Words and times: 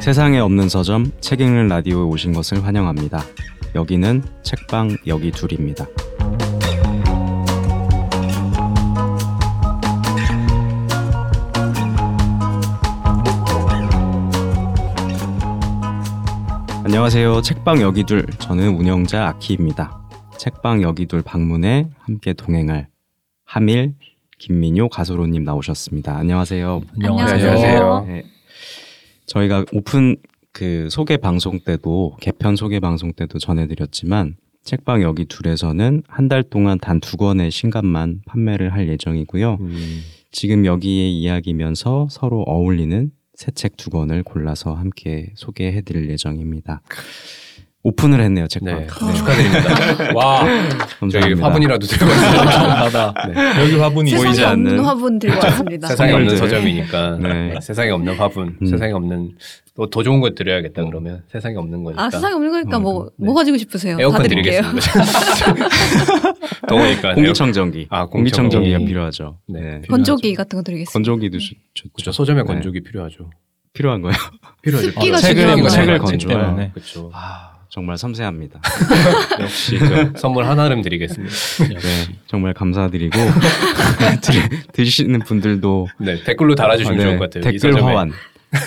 세상에 0.00 0.38
없는 0.38 0.70
서점 0.70 1.12
책 1.20 1.42
읽는 1.42 1.68
라디오에 1.68 2.02
오신 2.02 2.32
것을 2.32 2.64
환영합니다. 2.64 3.22
여기는 3.74 4.22
책방 4.42 4.96
여기 5.06 5.30
둘입니다. 5.30 5.86
안녕하세요. 16.84 17.42
책방 17.42 17.82
여기 17.82 18.02
둘 18.04 18.24
저는 18.38 18.78
운영자 18.78 19.28
아키입니다. 19.28 20.07
책방 20.38 20.82
여기 20.82 21.06
둘 21.06 21.22
방문에 21.22 21.88
함께 21.98 22.32
동행할 22.32 22.88
하밀 23.44 23.94
김민효 24.38 24.88
가소로님 24.88 25.42
나오셨습니다. 25.42 26.16
안녕하세요. 26.16 26.82
안녕하세요. 26.94 27.50
안녕하세요. 27.50 28.04
네. 28.06 28.24
저희가 29.26 29.64
오픈 29.72 30.16
그 30.52 30.88
소개 30.90 31.16
방송 31.16 31.58
때도 31.60 32.16
개편 32.20 32.54
소개 32.56 32.78
방송 32.78 33.12
때도 33.12 33.38
전해드렸지만 33.38 34.36
책방 34.62 35.02
여기 35.02 35.24
둘에서는 35.24 36.02
한 36.06 36.28
달 36.28 36.42
동안 36.44 36.78
단 36.78 37.00
두 37.00 37.16
권의 37.16 37.50
신간만 37.50 38.20
판매를 38.26 38.72
할 38.72 38.88
예정이고요. 38.88 39.58
음, 39.60 40.00
지금 40.30 40.66
여기에 40.66 41.08
이야기면서 41.10 42.06
서로 42.10 42.42
어울리는 42.42 43.10
새 43.34 43.50
책 43.52 43.76
두 43.76 43.90
권을 43.90 44.22
골라서 44.22 44.74
함께 44.74 45.32
소개해드릴 45.34 46.08
예정입니다. 46.10 46.82
오픈을 47.84 48.20
했네요, 48.20 48.46
책방. 48.48 48.80
네. 48.80 48.86
축하드립니다. 49.16 50.12
와, 50.14 50.44
저희. 51.10 51.32
화분이라도 51.34 51.86
들고 51.86 52.04
왔어요. 52.06 52.66
나다. 52.66 53.14
여기 53.62 53.76
화분이 53.76 54.14
보이지 54.14 54.44
않는 54.44 54.80
화분 54.80 55.18
들고 55.18 55.36
왔습니다. 55.38 55.88
세상에 55.88 56.12
없는. 56.12 56.36
서점이니까 56.36 57.18
네. 57.22 57.52
네, 57.54 57.60
세상에 57.60 57.90
없는 57.90 58.14
화분, 58.16 58.56
음. 58.60 58.66
세상에 58.66 58.92
없는 58.92 59.32
또 59.76 59.86
더 59.86 60.02
좋은 60.02 60.20
거 60.20 60.30
드려야겠다 60.30 60.84
그러면 60.86 61.22
세상에 61.30 61.54
없는 61.54 61.84
거니까 61.84 62.02
아 62.02 62.10
세상에 62.10 62.34
없는 62.34 62.50
거니까 62.50 62.80
뭐뭐 62.80 63.10
네. 63.16 63.32
가지고 63.32 63.56
싶으세요? 63.58 63.96
다 63.96 64.02
에어컨 64.02 64.22
드릴게요. 64.24 64.60
드리겠습니다. 64.62 65.68
더우니까 66.68 67.14
공기청정기. 67.14 67.86
아, 67.90 68.06
공기청정기가 68.06 68.60
공기청정기. 68.78 68.86
필요하죠. 68.86 69.38
네. 69.46 69.60
네. 69.60 69.80
건조기 69.88 70.34
같은 70.34 70.58
거 70.58 70.62
드리겠습니다. 70.64 70.92
건조기도 70.92 71.38
좋, 71.38 71.54
좋죠. 71.74 71.88
그렇죠. 71.94 72.10
소점에 72.12 72.42
네. 72.42 72.46
건조기 72.46 72.80
필요하죠. 72.82 73.30
필요한 73.72 74.02
거예요. 74.02 74.16
필요하죠. 74.62 74.90
습기가 74.90 75.16
아, 75.16 75.20
중요한 75.20 75.22
책을 75.22 75.44
거예요. 75.62 75.68
책을 75.70 75.98
건조할 75.98 75.98
건조해요. 75.98 76.46
때문에. 76.46 76.70
그렇죠. 76.74 77.10
아, 77.14 77.52
정말 77.78 77.96
섬세합니다. 77.96 78.60
역시 79.40 79.78
저 79.78 80.10
선물 80.18 80.46
하나름 80.46 80.82
드리겠습니다. 80.82 81.32
네, 81.78 82.18
정말 82.26 82.52
감사드리고 82.52 83.16
드- 84.20 84.72
드시는 84.72 85.20
분들도 85.20 85.86
네, 86.00 86.20
댓글로 86.24 86.56
달아주시면 86.56 86.98
아, 86.98 87.02
좋을 87.02 87.12
네, 87.12 87.18
것 87.20 87.30
같아요. 87.30 87.54
이 87.54 87.58
댓글. 87.58 87.84
화환, 87.84 88.10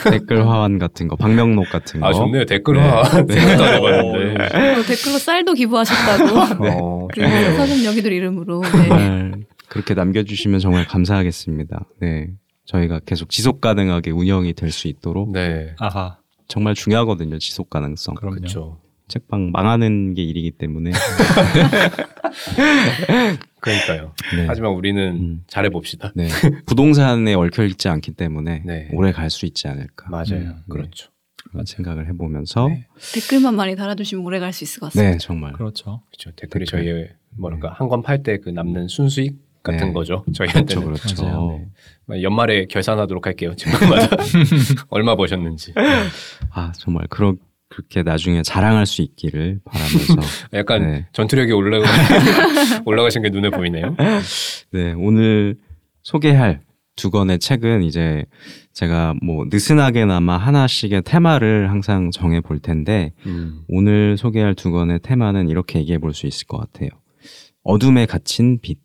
댓글 0.10 0.48
화환 0.48 0.80
같은 0.80 1.10
거, 1.10 1.18
방명록 1.18 1.70
같은 1.70 2.00
거. 2.00 2.08
아 2.08 2.14
좋네요. 2.14 2.46
댓글화 2.46 3.04
생각도 3.04 3.64
안 3.66 3.74
해봤는데. 3.74 4.44
어, 4.80 4.84
댓글로 4.84 5.18
쌀도 5.18 5.54
기부하셨다고. 5.56 6.40
어, 6.64 7.08
그리고 7.12 7.30
좋네요. 7.30 7.56
서점 7.58 7.84
여기들 7.84 8.14
이름으로. 8.14 8.62
네. 8.62 8.70
정말 8.72 9.34
그렇게 9.68 9.94
남겨주시면 9.94 10.62
정말 10.62 10.88
감사하겠습니다. 10.88 11.84
네, 12.00 12.28
저희가 12.66 13.02
계속 13.06 13.30
지속 13.30 13.60
가능하게 13.60 14.12
운영이 14.12 14.54
될 14.54 14.72
수 14.72 14.88
있도록 14.88 15.34
네, 15.34 15.76
아하. 15.80 16.18
정말 16.48 16.76
중요하거든요. 16.76 17.40
지속 17.40 17.70
가능성. 17.70 18.16
그렇죠. 18.16 18.78
책방 19.12 19.52
망하는 19.52 20.16
게 20.16 20.24
일이기 20.24 20.52
때문에. 20.52 20.92
그러니까요. 23.60 24.14
네. 24.36 24.46
하지만 24.48 24.72
우리는 24.72 25.02
음. 25.16 25.44
잘해 25.48 25.70
봅시다. 25.70 26.12
네, 26.16 26.28
부동산에 26.66 27.34
얽혀 27.36 27.64
있지 27.66 27.90
않기 27.90 28.12
때문에 28.14 28.64
네. 28.66 28.90
오래 28.94 29.12
갈 29.12 29.30
수 29.30 29.46
있지 29.46 29.68
않을까. 29.68 30.10
맞아요. 30.10 30.42
음, 30.42 30.56
그렇죠. 30.70 31.12
그런 31.52 31.66
생각을 31.66 32.08
해보면서 32.08 32.70
네. 32.70 32.88
댓글만 33.14 33.56
많이 33.56 33.76
달아주시면 33.76 34.26
오래 34.26 34.40
갈 34.40 34.52
수 34.54 34.64
있을 34.64 34.80
것 34.80 34.88
같습니다. 34.88 35.12
네, 35.12 35.18
정말. 35.20 35.54
그렇죠. 35.54 36.02
그렇죠. 36.08 36.32
댓글이 36.36 36.66
댓글. 36.66 36.80
저희의 36.86 37.10
뭐랄까 37.38 37.74
한 37.78 37.88
권 37.88 38.02
팔 38.02 38.24
때 38.24 38.38
그 38.38 38.50
남는 38.50 38.88
순수익 38.88 39.38
같은 39.64 39.88
네. 39.88 39.94
거죠. 39.94 40.24
그렇죠, 40.24 40.44
저희한테는 40.46 40.84
그렇죠. 40.86 41.24
맞아요. 41.24 41.62
네. 42.08 42.24
연말에 42.24 42.66
결산하도록 42.66 43.26
할게요. 43.28 43.54
집마다 43.56 44.18
얼마 44.90 45.16
버셨는지. 45.16 45.74
아 46.50 46.72
정말 46.78 47.06
그러, 47.10 47.36
그렇게 47.72 48.04
나중에 48.04 48.44
자랑할 48.44 48.86
수 48.86 49.02
있기를 49.02 49.62
바라면서 49.64 50.16
약간 50.54 50.82
네. 50.84 51.08
전투력이 51.14 51.54
올라가 51.54 51.86
올라가신 52.86 53.22
게 53.22 53.30
눈에 53.30 53.50
보이네요. 53.50 53.96
네 54.72 54.94
오늘 54.98 55.56
소개할 56.04 56.60
두 56.98 57.10
권의 57.10 57.40
책은 57.40 57.84
이제 57.84 58.26
제가 58.74 59.16
뭐 59.24 59.46
느슨하게나마 59.50 60.38
하나씩의 60.38 61.04
테마를 61.04 61.72
항상 61.72 62.12
정해 62.12 62.42
볼 62.42 62.60
텐데 62.60 63.14
음. 63.26 63.62
오늘 63.70 64.18
소개할 64.18 64.54
두 64.54 64.72
권의 64.72 65.00
테마는 65.02 65.48
이렇게 65.48 65.80
얘기해 65.80 65.98
볼 65.98 66.14
수 66.14 66.28
있을 66.28 66.48
것 66.48 66.58
같아요. 66.58 66.90
어둠에 67.64 68.06
갇힌 68.06 68.60
빛 68.62 68.80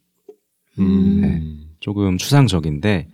음. 0.79 1.21
네. 1.21 1.43
조금 1.81 2.19
추상적인데 2.19 3.09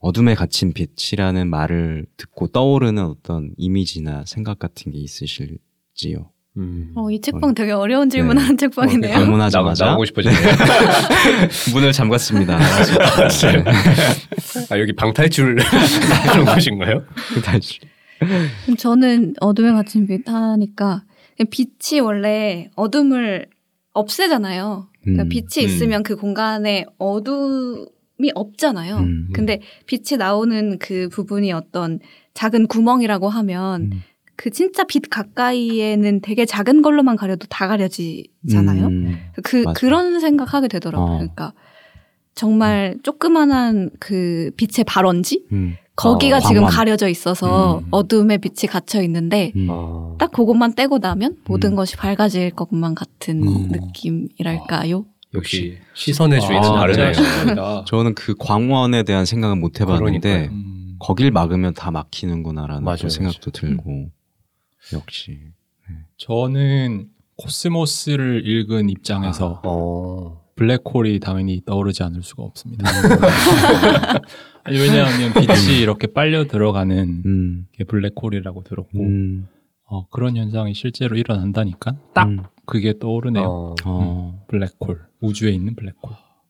어둠에 0.00 0.34
갇힌 0.34 0.72
빛이라는 0.72 1.48
말을 1.48 2.06
듣고 2.16 2.48
떠오르는 2.48 3.04
어떤 3.04 3.52
이미지나 3.56 4.24
생각 4.26 4.58
같은 4.58 4.92
게 4.92 4.98
있으실지요? 4.98 6.30
음. 6.56 6.92
어, 6.96 7.10
이 7.10 7.20
책방 7.20 7.54
되게 7.54 7.70
어려운 7.70 8.08
네. 8.08 8.16
질문하는 8.16 8.56
책방이네요. 8.56 9.10
어, 9.10 9.14
나가, 9.14 9.24
방문하자마자 9.24 9.84
나오고 9.86 10.04
싶어지네요. 10.06 10.38
문을 11.72 11.92
잠갔습니다. 11.92 12.58
진짜요? 13.28 13.64
아 14.70 14.78
여기 14.78 14.92
방탈출 14.92 15.56
그런 16.32 16.46
곳인가요? 16.46 17.04
그럼 18.64 18.76
저는 18.76 19.34
어둠에 19.40 19.70
갇힌 19.72 20.06
빛 20.06 20.28
하니까 20.28 21.04
빛이 21.50 22.00
원래 22.00 22.70
어둠을 22.74 23.46
없애잖아요. 23.92 24.88
그러니까 25.02 25.24
음. 25.24 25.28
빛이 25.28 25.64
음. 25.64 25.68
있으면 25.68 26.02
그 26.02 26.16
공간에 26.16 26.84
어둠이 26.98 27.86
없잖아요. 28.34 28.96
음. 28.98 29.28
근데 29.32 29.60
빛이 29.86 30.18
나오는 30.18 30.78
그 30.78 31.08
부분이 31.10 31.52
어떤 31.52 31.98
작은 32.34 32.66
구멍이라고 32.66 33.28
하면 33.28 33.82
음. 33.82 34.02
그 34.36 34.50
진짜 34.50 34.84
빛 34.84 35.10
가까이에는 35.10 36.20
되게 36.20 36.46
작은 36.46 36.82
걸로만 36.82 37.16
가려도 37.16 37.46
다 37.48 37.68
가려지잖아요. 37.68 38.86
음. 38.86 39.18
그 39.42 39.64
맞아. 39.64 39.78
그런 39.78 40.20
생각하게 40.20 40.68
되더라고요. 40.68 41.14
어. 41.14 41.18
그러니까 41.18 41.52
정말 42.34 42.96
조그만한 43.02 43.90
그 43.98 44.50
빛의 44.56 44.84
발원지 44.86 45.44
음. 45.52 45.76
거기가 45.94 46.38
어, 46.38 46.40
지금. 46.40 46.64
가려져 46.64 47.08
있어서 47.08 47.80
음. 47.80 47.86
어둠의 47.90 48.38
빛이 48.38 48.66
갇혀 48.70 49.02
있는데 49.02 49.52
음. 49.56 49.66
아. 49.70 50.14
딱 50.18 50.32
그것만 50.32 50.74
떼고 50.74 50.98
나면 50.98 51.36
모든 51.46 51.72
음. 51.72 51.76
것이 51.76 51.96
밝아질 51.96 52.52
것만 52.52 52.94
같은 52.94 53.42
음. 53.42 53.68
느낌이랄까요? 53.70 55.04
역시 55.34 55.78
시선의 55.94 56.40
주인은 56.40 56.64
아, 56.68 56.80
다르네요. 56.80 57.12
진짜. 57.12 57.84
저는 57.88 58.14
그 58.14 58.34
광원에 58.38 59.02
대한 59.02 59.24
생각은 59.24 59.60
못 59.60 59.80
해봤는데. 59.80 60.48
음. 60.48 60.76
거길 61.00 61.30
막으면 61.30 61.74
다 61.74 61.90
막히는구나라는 61.90 62.84
맞아요, 62.84 62.98
또 62.98 63.08
생각도 63.08 63.50
들고 63.50 64.10
역시 64.92 65.38
저는 66.18 67.08
코스모스를 67.36 68.46
읽은 68.46 68.90
입장에서 68.90 69.62
어. 69.64 70.44
블랙홀이 70.56 71.20
당연히 71.20 71.62
떠오르지 71.64 72.02
않을 72.02 72.22
수가 72.22 72.42
없습니다. 72.42 72.86
아니, 74.62 74.78
왜냐하면 74.78 75.32
빛이 75.32 75.80
이렇게 75.80 76.06
빨려 76.06 76.44
들어가는 76.46 77.22
음. 77.24 77.66
게 77.72 77.84
블랙홀이라고 77.84 78.62
들었고 78.64 79.00
음. 79.00 79.48
어, 79.84 80.06
그런 80.08 80.36
현상이 80.36 80.74
실제로 80.74 81.16
일어난다니까 81.16 81.96
딱 82.12 82.28
음. 82.28 82.42
그게 82.70 82.98
떠오르네요. 82.98 83.44
어. 83.44 83.74
어. 83.84 84.44
블랙홀 84.48 85.00
우주에 85.20 85.50
있는 85.50 85.74
블랙홀. 85.74 85.94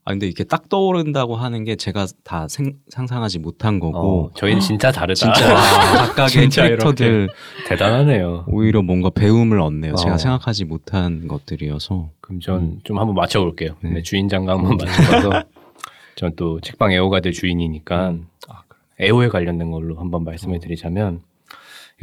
아 0.05 0.13
근데 0.13 0.27
이게 0.27 0.45
딱 0.45 0.69
떠오른다고 0.69 1.37
하는 1.37 1.65
게 1.65 1.77
제가 1.77 2.07
다 2.25 2.49
생, 2.49 2.75
상상하지 2.89 3.39
못한 3.39 3.77
어, 3.77 3.93
거고 3.93 4.31
저희는 4.35 4.61
진짜 4.61 4.91
다르다. 4.91 5.15
진짜 5.15 5.55
각각의 6.15 6.31
진짜 6.31 6.63
캐릭터들 6.65 7.29
대단하네요. 7.69 8.45
오히려 8.49 8.83
뭔가 8.83 9.11
배움을 9.11 9.61
얻네요. 9.61 9.93
어. 9.93 9.97
제가 9.97 10.17
생각하지 10.19 10.65
못한 10.65 11.29
것들이어서 11.29 12.11
그럼 12.21 12.41
전좀 12.41 12.99
한번 12.99 13.15
맞춰볼게요. 13.15 13.77
네. 13.83 13.91
네, 13.91 14.03
주인장과 14.03 14.53
한번 14.55 14.77
맞춰봐서 14.79 15.45
전 16.17 16.33
또 16.37 16.61
책방 16.61 16.93
애호가 16.93 17.21
될 17.21 17.33
주인이니까 17.33 18.15
아, 18.49 18.63
애호에 19.01 19.29
관련된 19.29 19.71
걸로 19.71 19.97
한번 19.99 20.25
말씀을 20.25 20.61
드리자면 20.61 21.21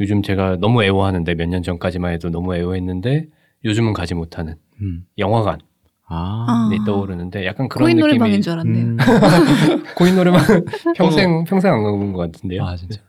요즘 0.00 0.22
제가 0.22 0.56
너무 0.60 0.82
애호하는데 0.82 1.34
몇 1.34 1.48
년 1.48 1.62
전까지만 1.62 2.12
해도 2.14 2.28
너무 2.30 2.54
애호했는데 2.56 3.26
요즘은 3.64 3.92
가지 3.92 4.14
못하는 4.14 4.56
음. 4.80 5.04
영화관이 5.18 5.62
아, 6.06 6.46
아. 6.48 6.84
떠오르는데 6.86 7.44
약간 7.44 7.68
그런 7.68 7.86
코인 7.86 7.96
느낌이 7.96 8.12
노래방인 8.12 8.40
줄 8.42 8.52
알았네요. 8.54 8.84
음. 8.86 8.96
코인 9.96 10.14
노래방 10.16 10.40
평생 10.96 11.44
평생 11.44 11.74
안 11.74 11.82
가본 11.82 12.12
것 12.12 12.32
같은데요. 12.32 12.64
아 12.64 12.76
진짜. 12.76 13.00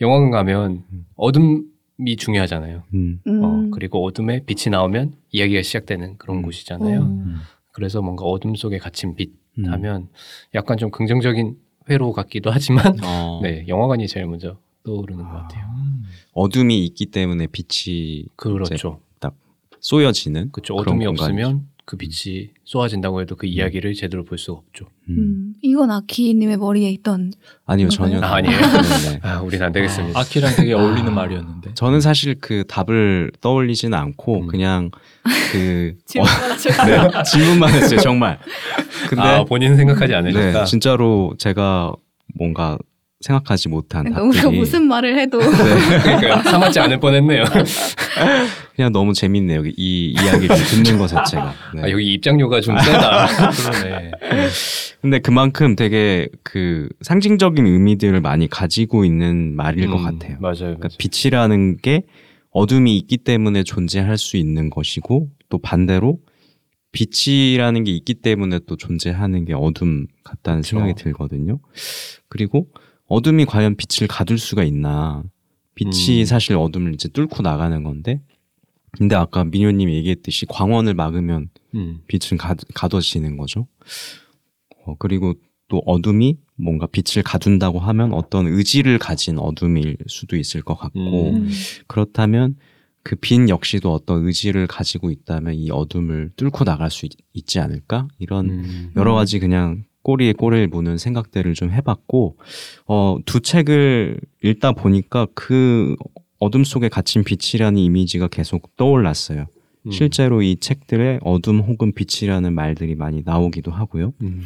영화관 0.00 0.30
가면 0.30 0.84
음. 0.92 1.06
어둠이 1.14 2.16
중요하잖아요. 2.18 2.82
음. 2.94 3.20
음. 3.26 3.44
어, 3.44 3.70
그리고 3.72 4.04
어둠에 4.04 4.44
빛이 4.44 4.70
나오면 4.72 5.12
이야기가 5.30 5.62
시작되는 5.62 6.16
그런 6.18 6.38
음. 6.38 6.42
곳이잖아요. 6.42 7.00
음. 7.00 7.36
그래서 7.70 8.02
뭔가 8.02 8.24
어둠 8.24 8.54
속에 8.56 8.78
갇힌 8.78 9.14
빛 9.14 9.32
음. 9.58 9.66
하면 9.72 10.08
약간 10.54 10.76
좀 10.78 10.90
긍정적인 10.90 11.56
회로 11.90 12.12
같기도 12.12 12.50
하지만 12.50 12.96
어, 13.04 13.40
네 13.42 13.64
영화관이 13.68 14.08
제일 14.08 14.26
먼저 14.26 14.56
떠오르는 14.84 15.22
것 15.24 15.30
아. 15.30 15.42
같아요. 15.42 15.64
음. 15.76 16.02
어둠이 16.32 16.84
있기 16.86 17.06
때문에 17.06 17.46
빛이 17.46 18.26
그렇죠. 18.34 19.00
쏘여지는 19.82 20.50
그렇죠. 20.52 20.74
그런 20.76 20.94
어둠이 20.94 21.04
공간이죠. 21.06 21.24
없으면 21.24 21.66
그 21.84 21.96
빛이 21.96 22.50
쏘아진다고 22.64 23.20
해도 23.20 23.34
그 23.34 23.46
이야기를 23.46 23.94
제대로 23.94 24.24
볼 24.24 24.38
수가 24.38 24.58
없죠. 24.58 24.86
음. 25.08 25.16
음, 25.18 25.54
이건 25.62 25.90
아키님의 25.90 26.56
머리에 26.56 26.88
있던 26.90 27.32
아니요 27.66 27.88
전혀? 27.88 28.20
아, 28.20 28.36
아니에요? 28.36 28.56
네네. 28.56 29.20
아, 29.28 29.40
우린 29.40 29.60
안 29.62 29.72
되겠습니다. 29.72 30.18
아 30.18 30.22
키랑 30.24 30.54
되게 30.54 30.72
어울리는 30.72 31.08
아. 31.08 31.14
말이었는데. 31.14 31.74
저는 31.74 32.00
사실 32.00 32.36
그 32.40 32.64
답을 32.68 33.32
떠올리지는 33.40 33.98
않고 33.98 34.42
음. 34.42 34.46
그냥 34.46 34.90
그 35.50 35.96
질문만 36.06 36.50
하셔서 36.52 36.84
네, 36.86 37.22
질문만 37.24 37.70
했어요 37.74 38.00
정말. 38.00 38.38
근데 39.08 39.22
아, 39.22 39.44
본인은 39.44 39.76
생각하지 39.76 40.14
않으셨다. 40.14 40.60
네, 40.60 40.64
진짜로 40.64 41.34
제가 41.38 41.92
뭔가 42.36 42.78
생각하지 43.22 43.68
못한 43.68 44.06
우리가 44.06 44.42
답들이 44.42 44.58
무슨 44.58 44.86
말을 44.88 45.18
해도 45.18 45.38
그러니까 46.02 46.42
사맞지 46.42 46.80
않을 46.80 47.00
뻔했네요. 47.00 47.44
그냥 48.74 48.92
너무 48.92 49.12
재밌네요. 49.12 49.64
이 49.76 50.12
이야기를 50.12 50.56
듣는 50.56 50.98
것 50.98 51.06
자체가. 51.06 51.54
네. 51.74 51.82
아, 51.82 51.90
여기 51.90 52.12
입장료가 52.14 52.60
좀 52.60 52.76
세다. 52.78 53.26
그러네. 53.50 54.10
근데 55.00 55.18
그만큼 55.18 55.76
되게 55.76 56.28
그 56.42 56.88
상징적인 57.02 57.66
의미들을 57.66 58.20
많이 58.20 58.48
가지고 58.48 59.04
있는 59.04 59.54
말일 59.56 59.88
것 59.88 59.98
음, 59.98 60.04
같아요. 60.04 60.36
맞아요. 60.40 60.54
그러니까 60.76 60.88
맞아요. 60.88 60.96
빛이라는 60.98 61.78
게 61.78 62.02
어둠이 62.50 62.96
있기 62.98 63.18
때문에 63.18 63.62
존재할 63.62 64.18
수 64.18 64.36
있는 64.36 64.70
것이고 64.70 65.28
또 65.48 65.58
반대로 65.58 66.18
빛이라는 66.92 67.84
게 67.84 67.90
있기 67.92 68.14
때문에 68.14 68.60
또 68.66 68.76
존재하는 68.76 69.44
게 69.44 69.54
어둠 69.54 70.06
같다는 70.24 70.60
그쵸. 70.60 70.76
생각이 70.76 70.94
들거든요. 70.94 71.58
그리고 72.28 72.66
어둠이 73.12 73.44
과연 73.44 73.76
빛을 73.76 74.08
가둘 74.08 74.38
수가 74.38 74.64
있나? 74.64 75.22
빛이 75.74 76.20
음. 76.20 76.24
사실 76.24 76.56
어둠을 76.56 76.94
이제 76.94 77.08
뚫고 77.08 77.42
나가는 77.42 77.82
건데, 77.82 78.22
근데 78.92 79.14
아까 79.14 79.44
민효님이 79.44 79.94
얘기했듯이 79.96 80.46
광원을 80.46 80.94
막으면 80.94 81.50
음. 81.74 82.00
빛은 82.06 82.38
가, 82.38 82.54
가둬지는 82.74 83.36
거죠. 83.36 83.66
어, 84.84 84.96
그리고 84.98 85.34
또 85.68 85.82
어둠이 85.84 86.38
뭔가 86.56 86.86
빛을 86.86 87.22
가둔다고 87.22 87.80
하면 87.80 88.14
어떤 88.14 88.46
의지를 88.46 88.98
가진 88.98 89.38
어둠일 89.38 89.98
수도 90.06 90.36
있을 90.36 90.62
것 90.62 90.74
같고, 90.74 91.30
음. 91.30 91.50
그렇다면 91.86 92.56
그 93.02 93.16
빛 93.16 93.48
역시도 93.48 93.92
어떤 93.92 94.26
의지를 94.26 94.66
가지고 94.66 95.10
있다면 95.10 95.54
이 95.54 95.70
어둠을 95.70 96.30
뚫고 96.36 96.64
나갈 96.64 96.90
수 96.90 97.06
있, 97.34 97.46
지 97.46 97.58
않을까? 97.58 98.08
이런 98.18 98.48
음. 98.50 98.92
여러 98.96 99.14
가지 99.14 99.38
그냥 99.38 99.84
꼬리에 100.02 100.32
꼬리를 100.32 100.68
무는 100.68 100.98
생각들을 100.98 101.54
좀 101.54 101.70
해봤고, 101.70 102.36
어, 102.86 103.18
두 103.24 103.40
책을 103.40 104.20
읽다 104.42 104.72
보니까 104.72 105.26
그 105.34 105.96
어둠 106.38 106.64
속에 106.64 106.88
갇힌 106.88 107.24
빛이라는 107.24 107.78
이미지가 107.78 108.28
계속 108.28 108.76
떠올랐어요. 108.76 109.46
음. 109.86 109.90
실제로 109.90 110.42
이 110.42 110.56
책들에 110.56 111.20
어둠 111.22 111.60
혹은 111.60 111.92
빛이라는 111.92 112.52
말들이 112.52 112.94
많이 112.94 113.22
나오기도 113.24 113.70
하고요. 113.70 114.12
음. 114.22 114.42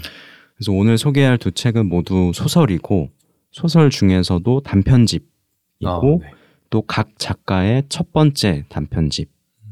그래서 0.55 0.73
오늘 0.73 0.99
소개할 0.99 1.39
두 1.39 1.51
책은 1.53 1.89
모두 1.89 2.33
소설이고, 2.35 3.11
소설 3.51 3.91
중에서도 3.91 4.61
단편집이고, 4.61 5.27
아, 5.85 6.01
네. 6.01 6.31
또각 6.71 7.19
작가의 7.19 7.85
첫 7.89 8.13
번째 8.13 8.65
단편집이에요. 8.69 9.29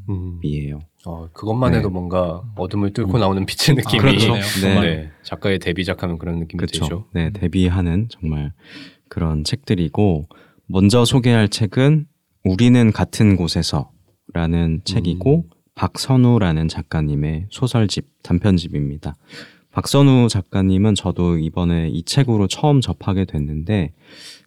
음. 0.08 0.80
어, 1.06 1.28
그것만 1.32 1.72
네. 1.72 1.78
해도 1.78 1.90
뭔가 1.90 2.42
어둠을 2.56 2.92
뚫고 2.92 3.18
나오는 3.18 3.44
빛의 3.44 3.76
느낌이 3.76 4.00
그렇죠. 4.00 4.32
그러네요. 4.32 4.80
네. 4.80 4.80
네, 4.96 5.10
작가의 5.22 5.58
데뷔작하는 5.58 6.18
그런 6.18 6.38
느낌이 6.38 6.58
그렇죠. 6.58 6.80
들죠. 6.80 7.04
네, 7.12 7.30
데뷔하는 7.30 8.08
정말 8.10 8.52
그런 9.08 9.44
책들이고 9.44 10.28
먼저 10.66 11.04
소개할 11.04 11.48
책은 11.48 12.06
우리는 12.44 12.92
같은 12.92 13.36
곳에서라는 13.36 14.80
책이고 14.84 15.44
박선우라는 15.74 16.68
작가님의 16.68 17.46
소설집 17.50 18.06
단편집입니다. 18.22 19.14
박선우 19.72 20.28
작가님은 20.28 20.94
저도 20.94 21.36
이번에 21.38 21.88
이 21.88 22.04
책으로 22.04 22.46
처음 22.46 22.80
접하게 22.80 23.24
됐는데 23.24 23.92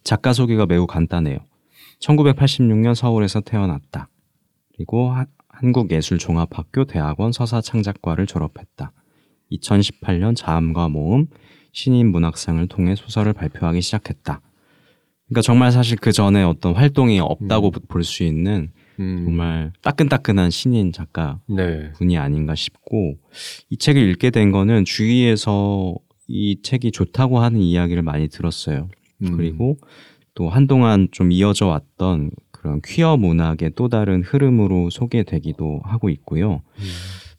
작가 0.02 0.32
소개가 0.32 0.64
매우 0.66 0.86
간단해요. 0.86 1.38
1986년 2.00 2.94
서울에서 2.94 3.40
태어났다. 3.40 4.08
그리고 4.74 5.10
하- 5.10 5.26
한국예술종합학교 5.60 6.84
대학원 6.84 7.32
서사창작과를 7.32 8.26
졸업했다. 8.26 8.92
2018년 9.52 10.36
자음과 10.36 10.88
모음 10.88 11.26
신인 11.72 12.10
문학상을 12.10 12.66
통해 12.68 12.94
소설을 12.94 13.32
발표하기 13.32 13.80
시작했다. 13.80 14.40
그러니까 15.26 15.42
정말 15.42 15.72
사실 15.72 15.98
그 15.98 16.12
전에 16.12 16.42
어떤 16.42 16.74
활동이 16.74 17.20
없다고 17.20 17.70
볼수 17.88 18.24
있는 18.24 18.70
음. 18.98 19.24
정말 19.24 19.72
따끈따끈한 19.82 20.50
신인 20.50 20.92
작가 20.92 21.40
네. 21.46 21.92
분이 21.92 22.16
아닌가 22.16 22.54
싶고 22.54 23.16
이 23.68 23.76
책을 23.76 24.02
읽게 24.10 24.30
된 24.30 24.50
거는 24.50 24.84
주위에서 24.84 25.94
이 26.28 26.60
책이 26.62 26.92
좋다고 26.92 27.40
하는 27.40 27.60
이야기를 27.60 28.02
많이 28.02 28.28
들었어요. 28.28 28.88
음. 29.22 29.36
그리고 29.36 29.76
또 30.34 30.48
한동안 30.48 31.08
좀 31.10 31.32
이어져 31.32 31.66
왔던 31.66 32.30
그런 32.68 32.82
퀴어 32.84 33.16
문학의 33.16 33.72
또 33.76 33.88
다른 33.88 34.22
흐름으로 34.22 34.90
소개되기도 34.90 35.80
하고 35.84 36.10
있고요. 36.10 36.62
음. 36.76 36.84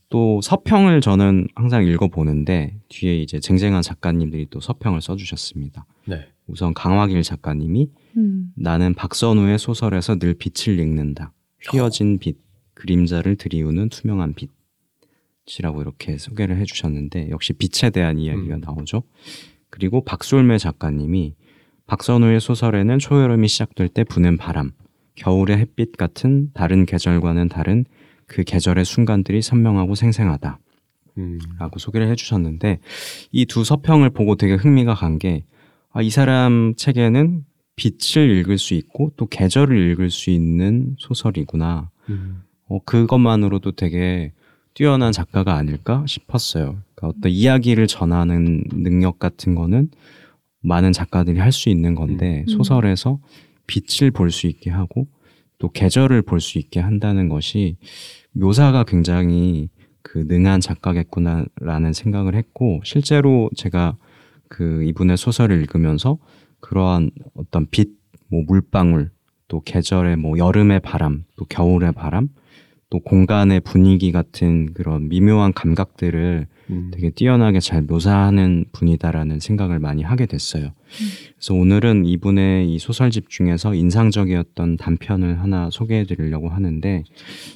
또 0.09 0.41
서평을 0.41 1.01
저는 1.01 1.47
항상 1.53 1.85
읽어보는데 1.85 2.79
뒤에 2.89 3.21
이제 3.21 3.39
쟁쟁한 3.39 3.83
작가님들이 3.83 4.47
또 4.49 4.59
서평을 4.59 5.01
써주셨습니다. 5.01 5.85
네. 6.07 6.25
우선 6.47 6.73
강화길 6.73 7.21
작가님이 7.21 7.91
음. 8.17 8.51
나는 8.55 8.95
박선우의 8.95 9.59
소설에서 9.59 10.17
늘 10.17 10.33
빛을 10.33 10.79
읽는다. 10.79 11.31
휘어진 11.69 12.17
빛, 12.17 12.37
그림자를 12.73 13.35
들이우는 13.35 13.89
투명한 13.89 14.33
빛 14.33 14.49
이라고 15.59 15.81
이렇게 15.81 16.17
소개를 16.17 16.57
해주셨는데 16.57 17.29
역시 17.29 17.53
빛에 17.53 17.91
대한 17.91 18.17
이야기가 18.17 18.55
음. 18.55 18.61
나오죠. 18.61 19.03
그리고 19.69 20.03
박솔매 20.03 20.57
작가님이 20.57 21.35
박선우의 21.85 22.39
소설에는 22.39 22.97
초여름이 22.97 23.47
시작될 23.47 23.89
때 23.89 24.03
부는 24.03 24.37
바람, 24.37 24.71
겨울의 25.19 25.57
햇빛 25.57 25.97
같은 25.97 26.49
다른 26.53 26.85
계절과는 26.85 27.49
다른 27.49 27.85
그 28.25 28.43
계절의 28.43 28.85
순간들이 28.85 29.41
선명하고 29.41 29.95
생생하다. 29.95 30.59
음. 31.17 31.39
라고 31.59 31.79
소개를 31.79 32.07
해주셨는데 32.09 32.79
이 33.31 33.45
두 33.45 33.63
서평을 33.63 34.11
보고 34.11 34.35
되게 34.35 34.53
흥미가 34.55 34.93
간 34.95 35.17
게 35.19 35.43
아, 35.91 36.01
이 36.01 36.09
사람 36.09 36.73
책에는 36.77 37.43
빛을 37.75 38.29
읽을 38.39 38.57
수 38.57 38.73
있고 38.75 39.11
또 39.17 39.25
계절을 39.25 39.91
읽을 39.91 40.11
수 40.11 40.29
있는 40.29 40.95
소설이구나. 40.99 41.89
음. 42.09 42.43
어, 42.67 42.79
그것만으로도 42.85 43.71
되게 43.71 44.31
뛰어난 44.75 45.11
작가가 45.11 45.55
아닐까 45.55 46.03
싶었어요. 46.07 46.77
그러니까 46.95 47.17
어떤 47.17 47.31
이야기를 47.31 47.87
전하는 47.87 48.63
능력 48.71 49.17
같은 49.19 49.55
거는 49.55 49.89
많은 50.61 50.91
작가들이 50.93 51.39
할 51.39 51.51
수 51.51 51.69
있는 51.69 51.95
건데 51.95 52.45
음. 52.47 52.51
소설에서 52.51 53.19
빛을 53.69 54.09
볼 54.11 54.31
수 54.31 54.47
있게 54.47 54.71
하고 54.71 55.07
또 55.59 55.69
계절을 55.69 56.23
볼 56.23 56.39
수 56.41 56.57
있게 56.57 56.79
한다는 56.79 57.29
것이 57.29 57.77
묘사가 58.31 58.83
굉장히 58.85 59.69
그 60.01 60.25
능한 60.27 60.59
작가겠구나라는 60.61 61.93
생각을 61.93 62.33
했고 62.35 62.81
실제로 62.83 63.49
제가 63.55 63.95
그 64.47 64.83
이분의 64.85 65.17
소설을 65.17 65.61
읽으면서 65.61 66.17
그러한 66.61 67.11
어떤 67.35 67.67
빛, 67.69 67.89
뭐 68.29 68.41
물방울, 68.47 69.11
또 69.47 69.61
계절의 69.61 70.15
뭐 70.17 70.37
여름의 70.37 70.79
바람, 70.79 71.25
또 71.35 71.45
겨울의 71.45 71.91
바람, 71.93 72.29
또 72.89 72.99
공간의 72.99 73.59
분위기 73.59 74.11
같은 74.11 74.73
그런 74.73 75.09
미묘한 75.09 75.53
감각들을 75.53 76.47
음. 76.69 76.91
되게 76.93 77.09
뛰어나게 77.09 77.59
잘 77.59 77.81
묘사하는 77.81 78.65
분이다라는 78.71 79.39
생각을 79.39 79.79
많이 79.79 80.03
하게 80.03 80.25
됐어요. 80.25 80.71
그래서 81.35 81.53
오늘은 81.53 82.05
이분의 82.05 82.73
이 82.73 82.79
소설집 82.79 83.29
중에서 83.29 83.73
인상적이었던 83.73 84.77
단편을 84.77 85.41
하나 85.41 85.69
소개해 85.71 86.05
드리려고 86.05 86.49
하는데 86.49 87.03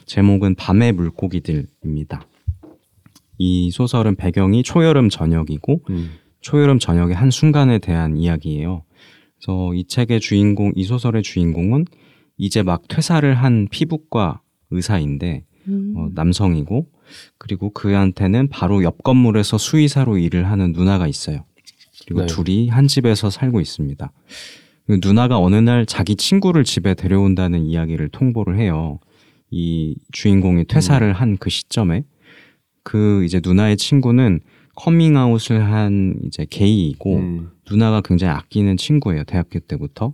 제목은 0.06 0.56
밤의 0.56 0.94
물고기들입니다. 0.94 2.28
이 3.38 3.72
소설은 3.72 4.16
배경이 4.16 4.64
초여름 4.64 5.10
저녁이고 5.10 5.82
음. 5.90 6.12
초여름 6.42 6.80
저녁의 6.80 7.16
한 7.16 7.32
순간에 7.32 7.80
대한 7.80 8.18
이야기예요. 8.18 8.84
그래서 9.38 9.74
이 9.74 9.86
책의 9.86 10.20
주인공, 10.20 10.72
이 10.76 10.84
소설의 10.84 11.24
주인공은 11.24 11.86
이제 12.38 12.64
막 12.64 12.88
퇴사를 12.88 13.34
한 13.34 13.68
피부과 13.70 14.42
의사인데 14.72 15.46
음. 15.68 15.94
어, 15.96 16.10
남성이고 16.14 16.88
그리고 17.38 17.70
그한테는 17.72 18.50
바로 18.50 18.84
옆 18.84 19.04
건물에서 19.04 19.58
수의사로 19.58 20.18
일을 20.18 20.50
하는 20.50 20.72
누나가 20.72 21.08
있어요. 21.08 21.46
그리고 22.06 22.22
네. 22.22 22.26
둘이 22.28 22.70
한 22.70 22.88
집에서 22.88 23.30
살고 23.30 23.62
있습니다. 23.62 24.12
그 24.88 25.00
누나가 25.02 25.40
어느 25.40 25.56
날 25.56 25.86
자기 25.86 26.16
친구를 26.16 26.64
집에 26.64 26.94
데려온다는 26.94 27.66
이야기를 27.66 28.10
통보를 28.10 28.60
해요. 28.60 29.00
이 29.50 29.96
주인공이 30.12 30.66
퇴사를 30.66 31.14
한그 31.14 31.50
시점에 31.50 32.04
그 32.84 33.24
이제 33.24 33.40
누나의 33.44 33.78
친구는 33.78 34.42
커밍아웃을 34.76 35.64
한 35.64 36.16
이제 36.26 36.46
게이이고 36.50 37.16
음. 37.16 37.52
누나가 37.70 38.02
굉장히 38.02 38.34
아끼는 38.34 38.78
친구예요 38.78 39.24
대학교 39.24 39.60
때부터. 39.60 40.14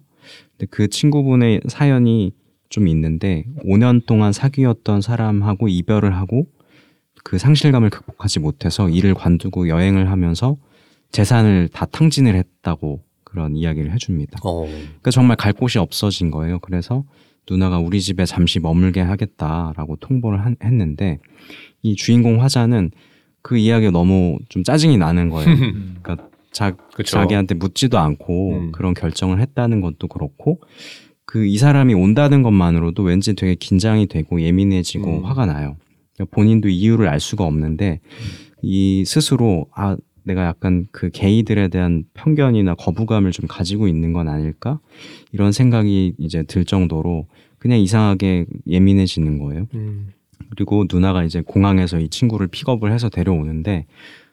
근데 0.51 0.67
그 0.69 0.89
친구분의 0.89 1.61
사연이 1.67 2.33
좀 2.69 2.87
있는데 2.87 3.45
5년 3.65 4.05
동안 4.05 4.31
사귀었던 4.31 5.01
사람하고 5.01 5.67
이별을 5.67 6.15
하고 6.15 6.47
그 7.23 7.37
상실감을 7.37 7.89
극복하지 7.89 8.39
못해서 8.39 8.89
일을 8.89 9.13
관두고 9.13 9.67
여행을 9.69 10.09
하면서 10.09 10.57
재산을 11.11 11.69
다 11.71 11.85
탕진을 11.85 12.35
했다고 12.35 13.01
그런 13.23 13.55
이야기를 13.55 13.91
해줍니다. 13.93 14.39
어. 14.43 14.65
그러니까 14.65 15.11
정말 15.11 15.37
갈 15.37 15.53
곳이 15.53 15.77
없어진 15.79 16.31
거예요. 16.31 16.59
그래서 16.59 17.03
누나가 17.49 17.79
우리 17.79 17.99
집에 18.01 18.25
잠시 18.25 18.59
머물게 18.59 19.01
하겠다라고 19.01 19.95
통보를 19.97 20.43
한- 20.45 20.55
했는데 20.63 21.19
이 21.81 21.95
주인공 21.95 22.41
화자는 22.41 22.91
그 23.41 23.57
이야기가 23.57 23.91
너무 23.91 24.37
좀 24.49 24.63
짜증이 24.63 24.97
나는 24.97 25.29
거예요. 25.29 25.45
그러니까 26.03 26.27
자, 26.51 26.71
그쵸. 26.95 27.11
자기한테 27.17 27.55
묻지도 27.55 27.97
않고 27.99 28.51
음. 28.53 28.71
그런 28.71 28.93
결정을 28.93 29.39
했다는 29.39 29.81
것도 29.81 30.07
그렇고 30.07 30.59
그 31.25 31.45
이 31.45 31.57
사람이 31.59 31.93
온다는 31.93 32.41
것만으로도 32.41 33.03
왠지 33.03 33.35
되게 33.35 33.53
긴장이 33.55 34.07
되고 34.07 34.41
예민해지고 34.41 35.19
음. 35.19 35.25
화가 35.25 35.45
나요. 35.45 35.77
본인도 36.25 36.69
이유를 36.69 37.07
알 37.07 37.19
수가 37.19 37.45
없는데 37.45 37.99
이 38.61 39.03
스스로 39.05 39.67
아 39.73 39.97
내가 40.23 40.45
약간 40.45 40.85
그 40.91 41.09
게이들에 41.09 41.69
대한 41.69 42.03
편견이나 42.13 42.75
거부감을 42.75 43.31
좀 43.31 43.47
가지고 43.47 43.87
있는 43.87 44.13
건 44.13 44.27
아닐까 44.27 44.79
이런 45.31 45.51
생각이 45.51 46.13
이제 46.17 46.43
들 46.43 46.65
정도로 46.65 47.27
그냥 47.57 47.79
이상하게 47.79 48.45
예민해지는 48.67 49.39
거예요. 49.39 49.67
음. 49.75 50.09
그리고 50.51 50.85
누나가 50.91 51.23
이제 51.23 51.41
공항에서 51.41 51.99
이 51.99 52.09
친구를 52.09 52.47
픽업을 52.47 52.91
해서 52.91 53.09
데려오는데 53.09 53.85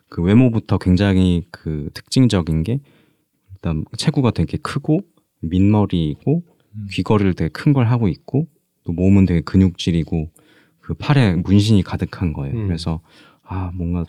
그 0.09 0.23
외모부터 0.23 0.78
굉장히 0.78 1.45
그 1.50 1.90
특징적인 1.95 2.62
게 2.62 2.81
일단 3.55 3.85
체구가 3.97 4.31
되게 4.33 4.57
크고 4.59 5.00
민머리이고 5.40 6.43
음. 6.75 6.87
귀걸이를 6.93 7.35
되게 7.35 7.49
큰 7.49 7.73
걸 7.73 7.87
하고 7.87 8.09
있고 8.09 8.49
또 8.85 8.93
몸은 8.93 9.26
되게 9.26 9.40
근육질이고 9.40 10.31
그 10.87 10.95
팔에 10.95 11.35
문신이 11.35 11.83
가득한 11.83 12.33
거예요. 12.33 12.55
음. 12.57 12.66
그래서 12.69 13.00
아 13.43 13.73
뭔가 13.75 14.05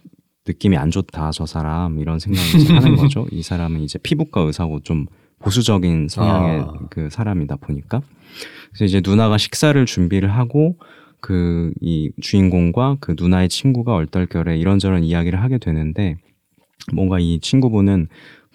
느낌이 0.47 0.77
안 0.77 0.91
좋다 0.91 1.31
저 1.31 1.47
사람 1.47 1.97
이런 1.97 2.19
생각을 2.19 2.47
이제 2.61 2.71
하는 2.71 2.95
거죠. 2.95 3.25
이 3.31 3.41
사람은 3.41 3.81
이제 3.81 3.97
피부과 3.97 4.41
의사고 4.41 4.81
좀 4.81 5.07
보수적인 5.39 6.07
성향의 6.07 6.59
아. 6.61 6.73
그 6.91 7.09
사람이다 7.09 7.55
보니까 7.55 8.01
그래서 8.69 8.85
이제 8.85 9.01
누나가 9.03 9.39
식사를 9.39 9.83
준비를 9.87 10.31
하고 10.31 10.77
그 11.19 11.73
이 11.81 12.11
주인공과 12.21 12.97
그 12.99 13.15
누나의 13.19 13.49
친구가 13.49 13.95
얼떨결에 13.95 14.55
이런저런 14.59 15.03
이야기를 15.03 15.41
하게 15.41 15.57
되는데 15.57 16.17
뭔가 16.93 17.17
이 17.19 17.39
친구분은 17.41 18.07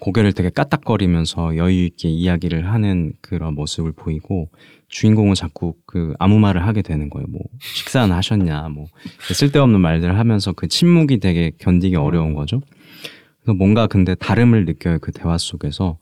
고개를 0.03 0.33
되게 0.33 0.49
까딱거리면서 0.49 1.55
여유 1.55 1.85
있게 1.85 2.09
이야기를 2.09 2.69
하는 2.69 3.13
그런 3.21 3.55
모습을 3.55 3.93
보이고 3.93 4.49
주인공은 4.89 5.33
자꾸 5.33 5.75
그 5.85 6.13
아무 6.19 6.39
말을 6.39 6.67
하게 6.67 6.81
되는 6.81 7.09
거예요. 7.09 7.25
뭐 7.29 7.39
식사는 7.61 8.13
하셨냐, 8.13 8.67
뭐 8.67 8.87
쓸데없는 9.31 9.79
말들을 9.79 10.19
하면서 10.19 10.51
그 10.51 10.67
침묵이 10.67 11.21
되게 11.21 11.53
견디기 11.57 11.95
어려운 11.95 12.33
거죠. 12.33 12.61
그래서 13.39 13.53
뭔가 13.53 13.87
근데 13.87 14.13
다름을 14.13 14.65
느껴요 14.65 14.99
그 14.99 15.13
대화 15.13 15.37
속에서 15.37 15.97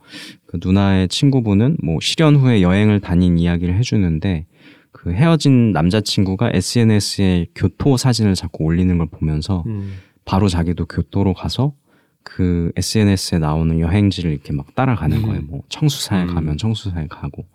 그 0.47 0.57
누나의 0.59 1.07
친구분은 1.07 1.77
뭐 1.83 1.99
실연 2.01 2.37
후에 2.37 2.63
여행을 2.63 3.01
다닌 3.01 3.37
이야기를 3.37 3.77
해주는데 3.77 4.47
그 4.91 5.13
헤어진 5.13 5.73
남자친구가 5.73 6.49
SNS에 6.55 7.45
교토 7.53 7.97
사진을 7.97 8.33
자꾸 8.33 8.63
올리는 8.63 8.97
걸 8.97 9.07
보면서 9.11 9.63
음. 9.67 9.93
바로 10.25 10.47
자기도 10.47 10.87
교토로 10.87 11.35
가서 11.35 11.75
그 12.23 12.71
SNS에 12.75 13.39
나오는 13.39 13.79
여행지를 13.79 14.31
이렇게 14.31 14.53
막 14.53 14.73
따라가는 14.75 15.17
음. 15.17 15.21
거예요. 15.23 15.41
뭐 15.43 15.61
청수사에 15.69 16.23
음. 16.23 16.33
가면 16.33 16.57
청수사에 16.57 17.07
가고. 17.07 17.45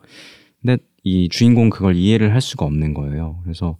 근데 0.60 0.78
이 1.04 1.28
주인공 1.28 1.70
그걸 1.70 1.96
이해를 1.96 2.34
할 2.34 2.40
수가 2.40 2.64
없는 2.64 2.94
거예요. 2.94 3.40
그래서 3.44 3.76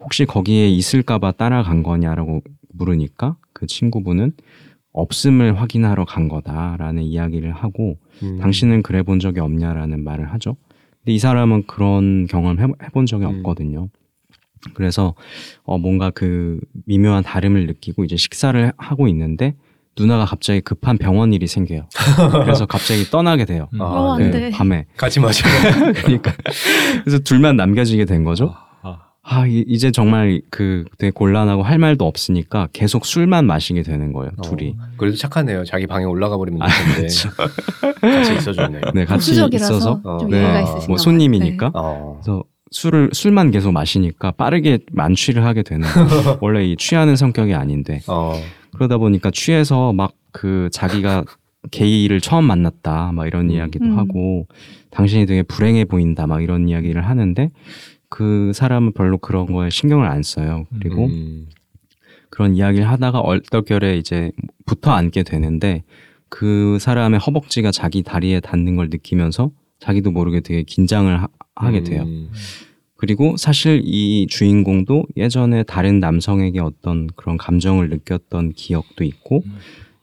혹시 0.00 0.24
거기에 0.24 0.68
있을까봐 0.68 1.32
따라간 1.32 1.82
거냐라고 1.82 2.42
물으니까 2.72 3.36
그 3.52 3.66
친구분은 3.66 4.32
없음을 4.92 5.60
확인하러 5.60 6.04
간 6.04 6.28
거다라는 6.28 7.02
이야기를 7.02 7.52
하고 7.52 7.98
음. 8.22 8.38
당신은 8.38 8.82
그래 8.82 9.02
본 9.02 9.18
적이 9.18 9.40
없냐라는 9.40 10.02
말을 10.02 10.32
하죠. 10.32 10.56
근데 11.00 11.12
이 11.12 11.18
사람은 11.18 11.64
그런 11.66 12.26
경험 12.26 12.60
해, 12.60 12.66
해본 12.82 13.06
적이 13.06 13.26
음. 13.26 13.36
없거든요. 13.38 13.88
그래서 14.72 15.14
어 15.64 15.78
뭔가 15.78 16.10
그 16.10 16.58
미묘한 16.86 17.22
다름을 17.22 17.66
느끼고 17.66 18.04
이제 18.04 18.16
식사를 18.16 18.72
하고 18.78 19.08
있는데 19.08 19.54
누나가 19.96 20.24
갑자기 20.24 20.60
급한 20.60 20.98
병원 20.98 21.32
일이 21.32 21.46
생겨요. 21.46 21.86
그래서 22.44 22.66
갑자기 22.66 23.04
떠나게 23.04 23.44
돼요. 23.44 23.68
음. 23.74 23.80
아, 23.80 23.84
어, 23.84 24.12
안 24.14 24.22
네, 24.22 24.30
돼. 24.30 24.50
밤에. 24.50 24.86
가지 24.96 25.20
마세요. 25.20 25.52
그러니까 25.96 26.32
그래서 27.04 27.18
둘만 27.20 27.56
남겨지게 27.56 28.04
된 28.04 28.24
거죠. 28.24 28.54
아, 28.82 28.98
아 29.22 29.46
이- 29.46 29.64
이제 29.68 29.90
정말 29.92 30.42
그 30.50 30.84
되게 30.98 31.10
곤란하고 31.12 31.62
할 31.62 31.78
말도 31.78 32.06
없으니까 32.06 32.68
계속 32.72 33.06
술만 33.06 33.46
마시게 33.46 33.82
되는 33.82 34.12
거예요. 34.12 34.32
둘이. 34.42 34.70
어, 34.78 34.82
그래도 34.96 35.16
착하네요. 35.16 35.64
자기 35.64 35.86
방에 35.86 36.04
올라가 36.04 36.36
버리면 36.36 36.60
아, 36.62 36.66
되는데 36.66 36.96
그렇죠. 36.96 37.30
같이 38.00 38.34
있어주네요. 38.34 38.80
네, 38.94 39.04
같이 39.04 39.32
있어서 39.52 40.00
어, 40.02 40.18
좀 40.18 40.30
네. 40.30 40.38
이해가 40.40 40.58
아, 40.58 40.60
있으신가 40.62 40.86
뭐. 40.88 40.96
손님이니까 40.98 41.70
어. 41.74 42.18
그래서 42.20 42.42
술을 42.72 43.10
술만 43.12 43.52
계속 43.52 43.70
마시니까 43.70 44.32
빠르게 44.32 44.80
만취를 44.90 45.44
하게 45.44 45.62
되는. 45.62 45.86
원래 46.40 46.64
이 46.64 46.76
취하는 46.76 47.14
성격이 47.14 47.54
아닌데 47.54 48.00
어. 48.08 48.34
그러다 48.74 48.98
보니까 48.98 49.30
취해서 49.30 49.92
막 49.92 50.12
그 50.34 50.68
자기가 50.72 51.24
게이를 51.70 52.20
처음 52.20 52.44
만났다 52.44 53.12
막 53.12 53.26
이런 53.26 53.46
음. 53.46 53.50
이야기도 53.52 53.86
음. 53.86 53.98
하고 53.98 54.46
당신이 54.90 55.24
되게 55.24 55.42
불행해 55.42 55.86
보인다 55.86 56.26
막 56.26 56.42
이런 56.42 56.68
이야기를 56.68 57.06
하는데 57.06 57.50
그 58.10 58.52
사람은 58.52 58.92
별로 58.92 59.16
그런 59.16 59.46
거에 59.46 59.70
신경을 59.70 60.06
안 60.06 60.22
써요. 60.22 60.66
그리고 60.78 61.06
음. 61.06 61.48
그런 62.30 62.56
이야기를 62.56 62.86
하다가 62.88 63.20
얼떨결에 63.20 63.96
이제 63.96 64.32
붙어 64.66 64.90
앉게 64.90 65.22
되는데 65.22 65.84
그 66.28 66.78
사람의 66.80 67.20
허벅지가 67.20 67.70
자기 67.70 68.02
다리에 68.02 68.40
닿는 68.40 68.74
걸 68.76 68.88
느끼면서 68.90 69.52
자기도 69.78 70.10
모르게 70.10 70.40
되게 70.40 70.64
긴장을 70.64 71.16
하, 71.54 71.70
게 71.70 71.84
돼요. 71.84 72.02
음. 72.02 72.30
그리고 73.04 73.36
사실 73.36 73.82
이 73.84 74.26
주인공도 74.30 75.04
예전에 75.18 75.62
다른 75.64 76.00
남성에게 76.00 76.58
어떤 76.60 77.06
그런 77.16 77.36
감정을 77.36 77.90
느꼈던 77.90 78.52
기억도 78.54 79.04
있고 79.04 79.42
음. 79.44 79.56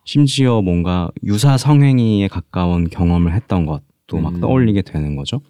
심지어 0.06 0.62
뭔가 0.62 1.10
유사 1.24 1.58
성행위에 1.58 2.28
가까운 2.28 2.92
경험을 2.92 3.34
했던 3.34 3.66
것도 3.66 4.20
막 4.22 4.36
음. 4.36 4.42
떠올리게 4.42 4.84
되는 4.84 5.16
거죠. 5.16 5.42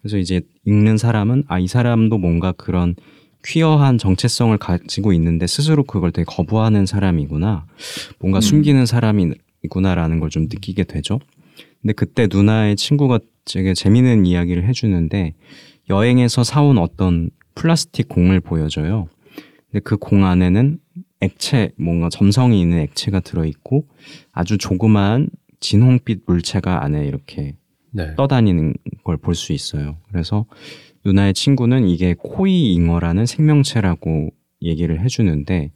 그래서 0.00 0.16
이제 0.16 0.40
읽는 0.64 0.96
사람은 0.96 1.44
아 1.48 1.58
이 1.58 1.66
사람도 1.66 2.16
뭔가 2.16 2.52
그런 2.52 2.94
퀴어한 3.44 3.98
정체성을 3.98 4.56
가지고 4.56 5.12
있는데 5.12 5.46
스스로 5.46 5.84
그걸 5.84 6.12
되게 6.12 6.24
거부하는 6.24 6.86
사람이구나. 6.86 7.66
뭔가 8.20 8.38
음. 8.38 8.40
숨기는 8.40 8.86
사람이구나라는 8.86 10.18
걸 10.20 10.30
좀 10.30 10.44
느끼게 10.44 10.84
되죠. 10.84 11.20
근데 11.82 11.92
그때 11.92 12.26
누나의 12.32 12.76
친구가 12.76 13.18
되게 13.44 13.74
재미있는 13.74 14.24
이야기를 14.24 14.66
해주는데 14.66 15.34
여행에서 15.88 16.44
사온 16.44 16.78
어떤 16.78 17.30
플라스틱 17.54 18.08
공을 18.08 18.40
보여줘요. 18.40 19.08
근데 19.70 19.80
그 19.80 19.96
공 19.96 20.24
안에는 20.24 20.78
액체, 21.20 21.70
뭔가 21.78 22.08
점성이 22.08 22.60
있는 22.60 22.78
액체가 22.80 23.20
들어있고 23.20 23.86
아주 24.32 24.58
조그마한 24.58 25.28
진홍빛 25.60 26.22
물체가 26.26 26.84
안에 26.84 27.06
이렇게 27.06 27.56
네. 27.92 28.14
떠다니는 28.16 28.74
걸 29.04 29.16
볼 29.16 29.34
수 29.34 29.52
있어요. 29.52 29.96
그래서 30.10 30.44
누나의 31.04 31.32
친구는 31.34 31.88
이게 31.88 32.14
코이 32.18 32.74
잉어라는 32.74 33.24
생명체라고 33.26 34.30
얘기를 34.62 35.00
해주는데 35.02 35.70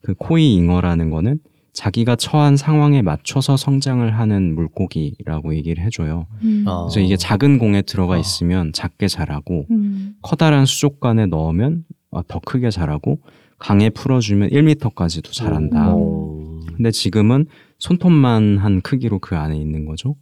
그 0.00 0.14
코이 0.14 0.54
잉어라는 0.54 1.10
거는 1.10 1.40
자기가 1.80 2.16
처한 2.16 2.56
상황에 2.56 3.02
맞춰서 3.02 3.58
성장을 3.58 4.18
하는 4.18 4.54
물고기라고 4.54 5.54
얘기를 5.56 5.84
해줘요. 5.84 6.26
음. 6.42 6.64
어. 6.66 6.86
그래서 6.86 7.00
이게 7.00 7.16
작은 7.18 7.58
공에 7.58 7.82
들어가 7.82 8.14
어. 8.14 8.18
있으면 8.18 8.72
작게 8.72 9.08
자라고 9.08 9.66
음. 9.70 10.14
커다란 10.22 10.64
수족관에 10.64 11.26
넣으면 11.26 11.84
어, 12.10 12.26
더 12.26 12.40
크게 12.40 12.70
자라고 12.70 13.20
강에 13.58 13.90
풀어주면 13.90 14.48
1m까지도 14.50 15.32
자란다. 15.32 15.92
오. 15.94 16.60
근데 16.74 16.90
지금은 16.90 17.44
손톱만 17.78 18.56
한 18.56 18.80
크기로 18.80 19.18
그 19.18 19.36
안에 19.36 19.56
있는 19.58 19.84
거죠. 19.84 20.16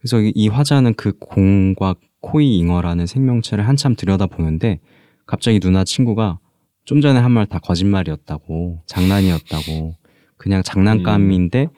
그래서 0.00 0.20
이- 0.20 0.32
이 0.34 0.48
화자는 0.48 0.94
그 0.94 1.12
공과 1.20 1.94
코이 2.20 2.58
잉어라는 2.58 3.06
생명체를 3.06 3.68
한참 3.68 3.94
들여다보는데 3.94 4.80
갑자기 5.26 5.60
누나 5.60 5.84
친구가 5.84 6.40
좀 6.84 7.00
전에 7.00 7.20
한 7.20 7.30
말 7.32 7.46
다 7.46 7.60
거짓말이었다고 7.60 8.80
장난이었다고 8.86 9.94
그냥 10.38 10.62
장난감인데 10.62 11.68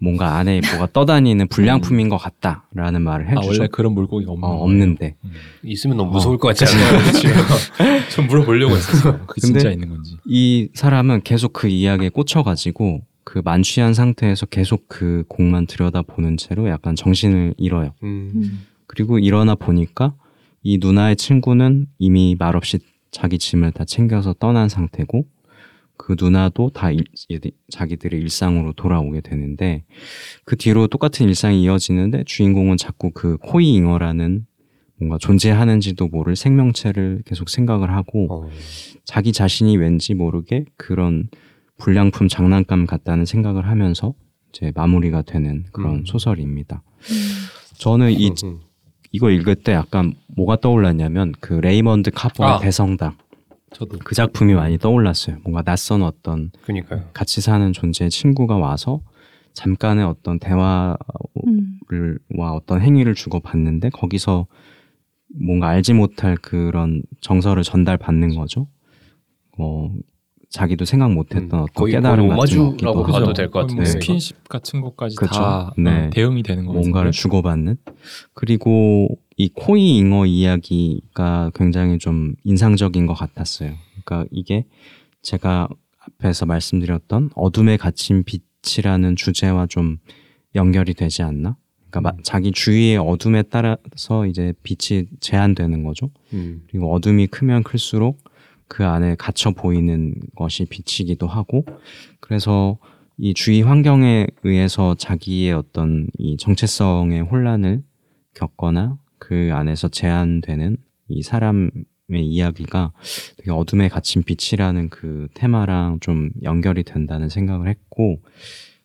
뭔가 0.00 0.36
안에 0.36 0.60
뭐가 0.70 0.88
떠다니는 0.92 1.48
불량품인 1.48 2.08
것 2.08 2.16
같다라는 2.18 3.02
말을 3.02 3.26
아 3.26 3.40
해주죠. 3.40 3.46
원래 3.60 3.68
그런 3.70 3.92
물고기가 3.94 4.32
없는 4.32 4.48
어? 4.48 4.52
없는데 4.62 5.16
음. 5.24 5.32
있으면 5.62 5.96
너무 5.96 6.12
무서울 6.12 6.36
것 6.38 6.48
같지 6.48 6.64
않아요? 6.64 7.00
좀 8.10 8.26
물어보려고 8.26 8.74
했었어요. 8.76 9.18
그게 9.26 9.40
근데- 9.40 9.58
진짜 9.60 9.70
있는 9.70 9.88
건지. 9.88 10.16
이 10.26 10.68
사람은 10.74 11.22
계속 11.22 11.52
그 11.52 11.68
이야기에 11.68 12.10
꽂혀가지고 12.10 13.02
그 13.24 13.40
만취한 13.44 13.94
상태에서 13.94 14.46
계속 14.46 14.84
그 14.88 15.24
공만 15.28 15.66
들여다보는 15.66 16.36
채로 16.36 16.68
약간 16.68 16.94
정신을 16.96 17.54
잃어요. 17.56 17.94
음. 18.02 18.32
음. 18.34 18.60
그리고 18.86 19.18
일어나 19.18 19.54
보니까 19.54 20.14
이 20.62 20.78
누나의 20.78 21.16
친구는 21.16 21.86
이미 21.98 22.36
말없이 22.38 22.78
자기 23.10 23.38
짐을 23.38 23.72
다 23.72 23.84
챙겨서 23.84 24.34
떠난 24.34 24.68
상태고 24.68 25.24
그 25.96 26.16
누나도 26.18 26.70
다 26.70 26.90
일- 26.90 27.04
자기들의 27.70 28.20
일상으로 28.20 28.72
돌아오게 28.72 29.20
되는데 29.20 29.84
그 30.44 30.56
뒤로 30.56 30.86
똑같은 30.86 31.26
일상이 31.28 31.62
이어지는데 31.62 32.24
주인공은 32.24 32.76
자꾸 32.76 33.10
그 33.12 33.36
코이잉어라는 33.38 34.46
뭔가 34.98 35.18
존재하는지도 35.18 36.08
모를 36.08 36.36
생명체를 36.36 37.22
계속 37.26 37.48
생각을 37.48 37.90
하고 37.90 38.26
어. 38.30 38.50
자기 39.04 39.32
자신이 39.32 39.76
왠지 39.76 40.14
모르게 40.14 40.66
그런 40.76 41.28
불량품 41.78 42.28
장난감 42.28 42.86
같다는 42.86 43.24
생각을 43.24 43.66
하면서 43.66 44.14
이제 44.50 44.72
마무리가 44.74 45.22
되는 45.22 45.64
그런 45.72 45.96
음. 45.96 46.04
소설입니다. 46.06 46.82
음. 46.86 47.14
저는 47.76 48.12
이 48.12 48.30
음. 48.44 48.60
이거 49.10 49.30
읽을 49.30 49.56
때 49.56 49.72
약간 49.72 50.14
뭐가 50.36 50.56
떠올랐냐면 50.56 51.32
그 51.40 51.54
레이먼드 51.54 52.10
카버의 52.12 52.50
아. 52.52 52.58
대성당 52.58 53.16
저도 53.74 53.98
그 54.04 54.14
작품이 54.14 54.54
많이 54.54 54.78
떠올랐어요. 54.78 55.36
뭔가 55.42 55.62
낯선 55.62 56.02
어떤 56.02 56.50
그러니까요. 56.62 57.02
같이 57.12 57.40
사는 57.40 57.72
존재의 57.72 58.10
친구가 58.10 58.56
와서 58.56 59.00
잠깐의 59.52 60.04
어떤 60.04 60.38
대화와 60.38 60.96
음. 61.46 61.78
어떤 62.38 62.80
행위를 62.80 63.14
주고받는데 63.14 63.90
거기서 63.90 64.46
뭔가 65.34 65.68
알지 65.68 65.92
못할 65.94 66.36
그런 66.36 67.02
정서를 67.20 67.62
전달받는 67.64 68.36
거죠. 68.36 68.68
어, 69.58 69.90
자기도 70.50 70.84
생각 70.84 71.12
못했던 71.12 71.60
음, 71.60 71.64
어떤 71.68 71.86
깨달음 71.90 72.28
같은 72.28 72.70
것기도 72.70 73.02
봐도 73.04 73.32
될 73.32 73.50
것 73.50 73.60
같은데. 73.60 73.74
뭐 73.74 73.84
네. 73.84 73.90
스킨십 73.90 74.48
같은 74.48 74.80
것까지 74.80 75.16
그쵸. 75.16 75.32
다 75.34 75.74
네. 75.76 76.06
어, 76.06 76.10
대응이 76.10 76.44
되는 76.44 76.64
거 76.66 76.72
뭔가를. 76.72 77.10
주고받는 77.10 77.76
그리고 78.34 79.08
이 79.36 79.48
코이 79.48 79.96
잉어 79.98 80.26
이야기가 80.26 81.50
굉장히 81.54 81.98
좀 81.98 82.34
인상적인 82.44 83.06
것 83.06 83.14
같았어요. 83.14 83.74
그러니까 84.04 84.28
이게 84.30 84.64
제가 85.22 85.68
앞에서 85.98 86.46
말씀드렸던 86.46 87.30
어둠에 87.34 87.76
갇힌 87.76 88.24
빛이라는 88.24 89.16
주제와 89.16 89.66
좀 89.66 89.98
연결이 90.54 90.94
되지 90.94 91.22
않나? 91.22 91.56
그러니까 91.90 92.00
마- 92.12 92.22
자기 92.22 92.52
주위의 92.52 92.98
어둠에 92.98 93.42
따라서 93.42 94.26
이제 94.26 94.52
빛이 94.62 95.06
제한되는 95.20 95.82
거죠. 95.84 96.10
음. 96.32 96.62
그리고 96.68 96.92
어둠이 96.92 97.26
크면 97.28 97.62
클수록 97.62 98.22
그 98.68 98.84
안에 98.84 99.14
갇혀 99.16 99.50
보이는 99.50 100.14
것이 100.36 100.64
빛이기도 100.66 101.26
하고 101.26 101.64
그래서 102.20 102.78
이 103.18 103.32
주위 103.34 103.62
환경에 103.62 104.26
의해서 104.42 104.94
자기의 104.96 105.52
어떤 105.52 106.08
이 106.18 106.36
정체성의 106.36 107.20
혼란을 107.22 107.82
겪거나 108.34 108.98
그 109.24 109.50
안에서 109.52 109.88
제한되는 109.88 110.76
이 111.08 111.22
사람의 111.22 111.70
이야기가 112.10 112.92
되게 113.38 113.50
어둠에 113.50 113.88
갇힌 113.88 114.22
빛이라는 114.22 114.90
그 114.90 115.28
테마랑 115.32 116.00
좀 116.00 116.28
연결이 116.42 116.82
된다는 116.82 117.30
생각을 117.30 117.68
했고 117.68 118.20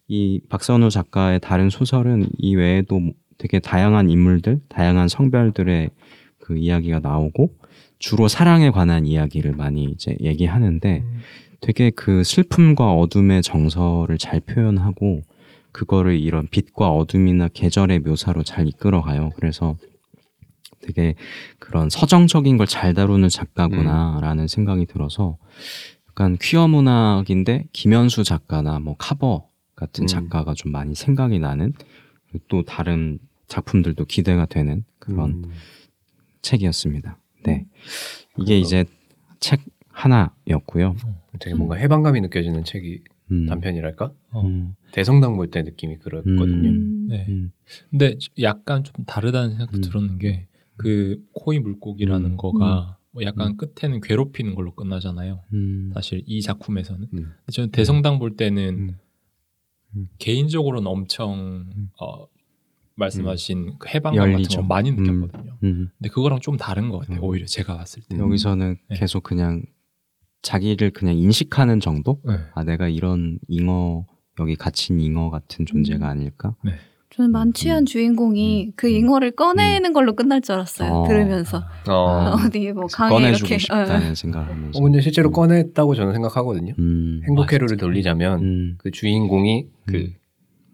이 0.08 0.40
박선우 0.48 0.92
작가의 0.92 1.42
다른 1.42 1.70
소설은 1.70 2.30
이 2.38 2.56
외에도 2.56 3.02
되게 3.38 3.60
다양한 3.60 4.10
인물들, 4.10 4.62
다양한 4.70 5.10
성별들의 5.10 5.90
그 6.40 6.58
이야기가 6.58 7.00
나오고 7.00 7.54
주로 8.00 8.30
사랑에 8.30 8.70
관한 8.70 9.06
이야기를 9.06 9.52
많이 9.52 9.84
이제 9.84 10.16
얘기하는데 10.22 11.04
되게 11.60 11.90
그 11.90 12.24
슬픔과 12.24 12.94
어둠의 12.94 13.44
정서를 13.44 14.18
잘 14.18 14.40
표현하고 14.40 15.22
그거를 15.74 16.18
이런 16.18 16.48
빛과 16.48 16.92
어둠이나 16.92 17.50
계절의 17.50 18.00
묘사로 18.00 18.44
잘 18.44 18.68
이끌어가요. 18.68 19.32
그래서 19.36 19.76
되게 20.82 21.16
그런 21.60 21.90
서정적인 21.90 22.58
걸 22.58 22.66
잘 22.68 22.94
다루는 22.94 23.30
작가구나라는 23.30 24.48
생각이 24.48 24.86
들어서 24.86 25.38
약간 26.10 26.38
퀴어 26.40 26.68
문학인데 26.68 27.66
김현수 27.74 28.24
작가나 28.24 28.80
뭐 28.80 28.96
카버 28.98 29.48
같은 29.76 30.04
음. 30.04 30.08
작가가 30.08 30.54
좀 30.54 30.72
많이 30.72 30.94
생각이 30.96 31.40
나는 31.40 31.74
또 32.48 32.64
다른 32.64 33.20
작품들도 33.48 34.06
기대가 34.06 34.46
되는 34.46 34.84
그런 35.00 35.32
음. 35.46 35.52
책이었습니다. 36.42 37.18
네. 37.46 37.66
이게 38.38 38.60
이제 38.60 38.86
책 39.40 39.62
하나였고요. 39.90 40.96
되게 41.40 41.56
뭔가 41.56 41.76
해방감이 41.76 42.22
느껴지는 42.22 42.64
책이 42.64 43.02
음. 43.32 43.46
단편이랄까? 43.48 44.12
어. 44.32 44.42
음. 44.46 44.76
대성당 44.92 45.36
볼 45.36 45.50
때 45.52 45.62
느낌이 45.64 45.98
그렇거든요. 45.98 46.70
음. 46.70 47.08
네. 47.10 47.26
음. 47.30 47.52
근데 47.90 48.18
약간 48.42 48.84
좀 48.84 49.06
다르다는 49.06 49.52
생각도 49.52 49.78
음. 49.78 49.82
들었는 49.82 50.20
게 50.20 50.48
그 50.80 51.22
코이 51.34 51.60
물고기라는 51.60 52.32
음. 52.32 52.38
거가 52.38 52.98
뭐 53.12 53.24
약간 53.24 53.58
끝에는 53.58 54.02
괴롭히는 54.02 54.56
걸로 54.56 54.74
끝나잖아요. 54.76 55.44
음. 55.54 55.92
사실 55.94 56.24
이 56.26 56.42
작품에서는 56.42 57.08
음. 57.14 57.34
저는 57.52 57.72
대성당 57.72 58.20
볼 58.20 58.36
때는 58.36 58.80
음. 58.80 58.98
음. 59.96 60.08
개인적으로는 60.20 60.88
엄청 60.88 61.66
음. 61.76 61.90
어, 62.00 62.28
말씀하신 62.96 63.78
그 63.80 63.90
해방감 63.90 64.18
같은 64.20 64.34
열리죠. 64.34 64.62
거 64.62 64.68
많이 64.68 64.92
음. 64.92 64.96
느꼈거든요. 64.98 65.58
음. 65.64 65.90
근데 65.98 66.10
그거랑 66.10 66.40
좀 66.40 66.58
다른 66.58 66.90
것 66.90 67.00
같아요. 67.00 67.20
음. 67.20 67.24
오히려 67.24 67.46
제가 67.46 67.76
봤을 67.78 68.04
때. 68.04 68.16
음. 68.16 68.22
여기서는 68.22 68.78
네. 68.90 68.98
계속 68.98 69.24
그냥 69.24 69.64
자기를 70.42 70.92
그냥 70.92 71.18
인식하는 71.18 71.80
정도? 71.80 72.22
네. 72.26 72.34
아 72.54 72.64
내가 72.64 72.88
이런 72.88 73.40
잉어 73.48 74.06
여기 74.40 74.56
갇힌 74.56 75.02
잉어 75.02 75.30
같은 75.30 75.66
존재가 75.66 76.08
아닐까? 76.08 76.56
저는 77.12 77.32
만취한 77.32 77.84
음. 77.84 77.86
주인공이 77.86 78.74
그 78.76 78.88
음. 78.88 78.92
잉어를 78.92 79.32
꺼내는 79.32 79.94
걸로 79.94 80.16
끝날 80.16 80.42
줄 80.42 80.56
알았어요. 80.56 80.92
어. 80.92 81.08
들으면서 81.08 81.64
어. 81.90 82.36
어디 82.46 82.72
뭐 82.72 82.86
강에 82.86 83.10
꺼내주고 83.10 83.48
이렇게 83.48 83.58
싶다는 83.58 84.14
생각을 84.14 84.48
하면서. 84.50 84.80
어, 84.80 84.82
근데 84.84 85.02
실제로 85.02 85.32
꺼냈다고 85.32 85.96
저는 85.96 86.14
생각하거든요. 86.14 86.76
음. 86.78 87.22
행복회로를 87.28 87.78
돌리자면 87.78 88.40
음. 88.42 88.76
그 88.78 88.92
주인공이 88.92 89.68
그 89.88 89.98
음. 89.98 90.14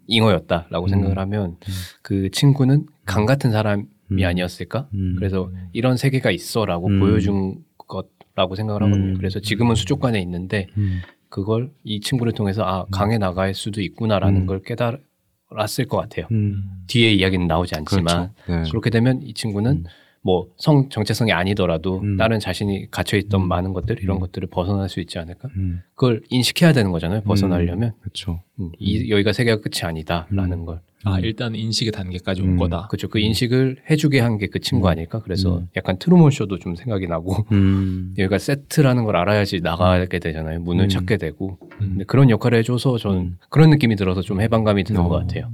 잉어였다라고 0.08 0.86
음. 0.86 0.88
생각을 0.88 1.18
하면 1.18 1.56
그 2.02 2.30
친구는 2.30 2.86
강 3.06 3.24
같은 3.24 3.50
사람이 3.50 3.84
음. 4.12 4.18
아니었을까? 4.22 4.88
음. 4.92 5.14
그래서 5.18 5.50
이런 5.72 5.96
세계가 5.96 6.30
있어라고 6.30 6.88
음. 6.88 7.00
보여준 7.00 7.56
것라고 7.78 8.56
생각을 8.56 8.82
하거든요. 8.82 9.12
음. 9.12 9.14
그래서 9.16 9.40
지금은 9.40 9.74
수족관에 9.74 10.20
있는데 10.20 10.66
음. 10.76 11.00
그걸 11.30 11.70
이 11.82 12.00
친구를 12.00 12.34
통해서 12.34 12.62
아 12.62 12.84
강에 12.90 13.16
나갈 13.16 13.54
수도 13.54 13.80
있구나라는 13.80 14.42
음. 14.42 14.46
걸 14.46 14.62
깨달 14.62 15.00
았을 15.50 15.86
것 15.86 15.96
같아요. 15.98 16.26
음. 16.32 16.64
뒤에 16.86 17.12
이야기는 17.12 17.46
나오지 17.46 17.74
않지만 17.76 18.32
그렇죠. 18.44 18.62
네. 18.62 18.70
그렇게 18.70 18.90
되면 18.90 19.22
이 19.22 19.32
친구는 19.32 19.72
음. 19.72 19.84
뭐성 20.22 20.88
정체성이 20.88 21.32
아니더라도 21.32 22.00
음. 22.00 22.16
다른 22.16 22.40
자신이 22.40 22.90
갇혀 22.90 23.16
있던 23.16 23.42
음. 23.42 23.48
많은 23.48 23.72
것들 23.72 24.02
이런 24.02 24.16
음. 24.16 24.20
것들을 24.20 24.48
벗어날 24.48 24.88
수 24.88 25.00
있지 25.00 25.18
않을까? 25.18 25.48
음. 25.96 25.98
그걸 25.98 26.20
인식해야 26.28 26.72
되는 26.74 26.92
거잖아요. 26.92 27.22
벗어나려면 27.22 27.92
그렇죠. 28.00 28.42
음, 28.60 28.70
이, 28.78 29.10
여기가 29.10 29.32
세계가 29.32 29.62
끝이 29.62 29.80
아니다라는 29.82 30.58
음. 30.58 30.64
걸아 30.66 30.80
음. 31.06 31.20
일단 31.24 31.54
인식의 31.54 31.92
단계까지 31.92 32.42
온 32.42 32.48
음. 32.50 32.56
거다. 32.58 32.88
그렇죠. 32.88 33.08
그 33.08 33.18
인식을 33.18 33.78
해주게 33.90 34.20
한 34.20 34.36
게 34.38 34.48
그 34.48 34.58
친구 34.60 34.88
음. 34.88 34.90
아닐까? 34.90 35.20
그래서 35.22 35.58
음. 35.58 35.68
약간 35.76 35.98
트루먼 35.98 36.30
쇼도 36.30 36.58
좀 36.58 36.74
생각이 36.76 37.06
나고 37.06 37.46
음. 37.52 38.14
여기가 38.18 38.38
세트라는 38.38 39.04
걸 39.04 39.16
알아야지 39.16 39.60
나가게 39.60 40.18
되잖아요. 40.18 40.60
문을 40.60 40.84
음. 40.84 40.88
찾게 40.90 41.16
되고 41.16 41.58
음. 41.80 41.88
근데 41.90 42.04
그런 42.04 42.28
역할을 42.28 42.58
해줘서 42.58 42.98
저는 42.98 43.18
음. 43.18 43.38
그런 43.48 43.70
느낌이 43.70 43.96
들어서 43.96 44.20
좀 44.20 44.42
해방감이 44.42 44.84
드는 44.84 45.00
어. 45.00 45.08
것 45.08 45.16
같아요. 45.20 45.50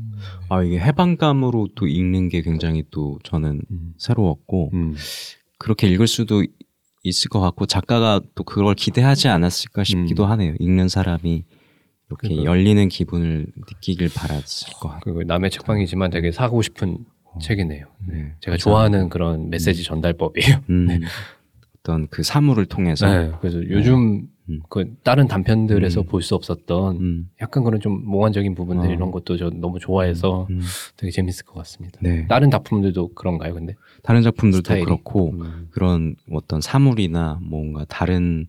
아 0.48 0.62
이게 0.64 0.78
해방감으로 0.80 1.68
또 1.76 1.86
읽는 1.86 2.28
게 2.28 2.42
굉장히 2.42 2.82
또 2.90 3.18
저는 3.22 3.60
음. 3.70 3.94
새로웠고 3.96 4.70
음. 4.74 4.94
그렇게 5.58 5.86
읽을 5.86 6.08
수도 6.08 6.42
있을 7.02 7.28
것 7.28 7.40
같고 7.40 7.66
작가가 7.66 8.20
또 8.34 8.44
그걸 8.44 8.74
기대하지 8.74 9.28
않았을까 9.28 9.84
싶기도 9.84 10.24
음. 10.24 10.30
하네요. 10.30 10.54
읽는 10.58 10.88
사람이 10.88 11.44
이렇게 12.08 12.28
그거. 12.28 12.44
열리는 12.44 12.88
기분을 12.88 13.46
느끼길 13.56 14.10
바랐을 14.14 14.74
것 14.80 14.88
같아요. 14.90 15.14
그 15.14 15.22
남의 15.22 15.50
책방이지만 15.50 16.10
되게 16.10 16.30
사고 16.30 16.62
싶은 16.62 16.98
책이네요. 17.40 17.86
네. 18.06 18.14
제가 18.40 18.56
감사합니다. 18.56 18.58
좋아하는 18.58 19.08
그런 19.08 19.50
메시지 19.50 19.82
전달법이에요. 19.82 20.58
음, 20.70 20.88
어떤 21.80 22.06
그 22.08 22.22
사물을 22.22 22.66
통해서 22.66 23.06
네, 23.06 23.32
그래서 23.40 23.58
요즘 23.68 24.28
음. 24.52 24.60
그 24.68 24.94
다른 25.02 25.26
단편들에서 25.26 26.02
음. 26.02 26.06
볼수 26.06 26.34
없었던 26.34 26.96
음, 26.96 27.30
약간 27.40 27.64
그런 27.64 27.80
좀 27.80 28.04
몽환적인 28.04 28.54
부분들 28.54 28.90
어. 28.90 28.92
이런 28.92 29.10
것도 29.10 29.36
저 29.36 29.50
너무 29.50 29.78
좋아해서 29.78 30.46
음, 30.50 30.60
되게 30.96 31.10
재밌을 31.10 31.44
것 31.44 31.54
같습니다. 31.54 31.98
네. 32.02 32.26
다른 32.28 32.50
작품들도 32.50 33.14
그런가요, 33.14 33.54
근데? 33.54 33.74
다른 34.02 34.22
작품들도 34.22 34.58
스타일이? 34.58 34.84
그렇고 34.84 35.30
음. 35.32 35.68
그런 35.70 36.16
어떤 36.30 36.60
사물이나 36.60 37.38
뭔가 37.42 37.84
다른 37.88 38.46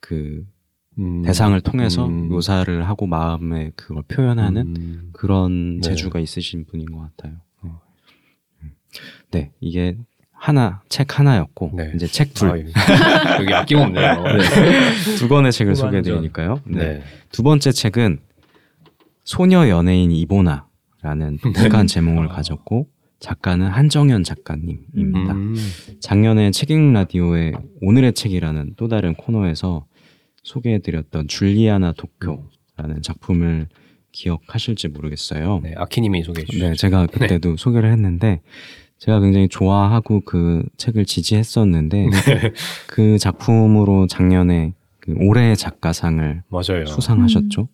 그 0.00 0.44
음. 0.98 1.22
대상을 1.22 1.58
통해서 1.60 2.06
음. 2.06 2.28
묘사를 2.28 2.88
하고 2.88 3.06
마음에 3.06 3.70
그걸 3.76 4.02
표현하는 4.08 4.76
음. 4.76 5.10
그런 5.12 5.76
네. 5.76 5.80
재주가 5.80 6.20
있으신 6.20 6.64
분인 6.64 6.86
것 6.90 6.98
같아요. 6.98 7.34
음. 7.64 7.70
네, 9.30 9.52
이게 9.60 9.96
하나 10.38 10.82
책 10.88 11.18
하나였고 11.18 11.72
네. 11.74 11.92
이제 11.94 12.06
책 12.06 12.34
둘. 12.34 12.50
아, 12.50 13.40
여기 13.40 13.52
아낌없네요. 13.52 14.24
두 15.18 15.28
권의 15.28 15.50
책을. 15.50 15.74
소개해드리니까요. 15.74 16.60
네. 16.66 16.78
네. 16.78 17.02
두 17.32 17.42
번째 17.42 17.72
책은 17.72 18.20
소녀 19.24 19.68
연예인 19.68 20.12
이보나라는 20.12 21.38
독특한 21.42 21.86
제목을 21.86 22.28
가졌고 22.28 22.86
작가는 23.18 23.66
한정현 23.66 24.22
작가님입니다. 24.24 25.32
음. 25.32 25.56
작년에 26.00 26.50
책읽 26.50 26.92
라디오의 26.92 27.54
오늘의 27.80 28.12
책이라는 28.12 28.74
또 28.76 28.88
다른 28.88 29.14
코너에서 29.14 29.86
소개해드렸던 30.44 31.26
줄리아나 31.28 31.92
도쿄라는 31.92 33.02
작품을 33.02 33.68
기억하실지 34.12 34.88
모르겠어요. 34.88 35.60
네, 35.62 35.74
아키님이 35.76 36.22
소개해 36.22 36.44
주시죠. 36.46 36.68
네, 36.68 36.74
제가 36.74 37.06
그때도 37.06 37.56
소개를 37.56 37.90
했는데 37.90 38.42
제가 38.98 39.20
굉장히 39.20 39.48
좋아하고 39.48 40.20
그 40.24 40.62
책을 40.76 41.04
지지했었는데 41.04 42.08
그 42.88 43.18
작품으로 43.18 44.06
작년에 44.06 44.74
그 45.00 45.14
올해의 45.18 45.56
작가상을 45.56 46.42
맞아요. 46.48 46.86
수상하셨죠. 46.86 47.68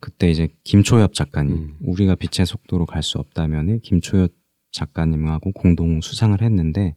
그때 0.00 0.30
이제 0.30 0.48
김초엽 0.64 1.14
작가님, 1.14 1.54
음. 1.54 1.76
우리가 1.84 2.16
빛의 2.16 2.46
속도로 2.46 2.86
갈 2.86 3.02
수 3.02 3.18
없다면 3.18 3.80
김초엽 3.80 4.32
작가님하고 4.72 5.52
공동 5.52 6.00
수상을 6.00 6.40
했는데 6.40 6.96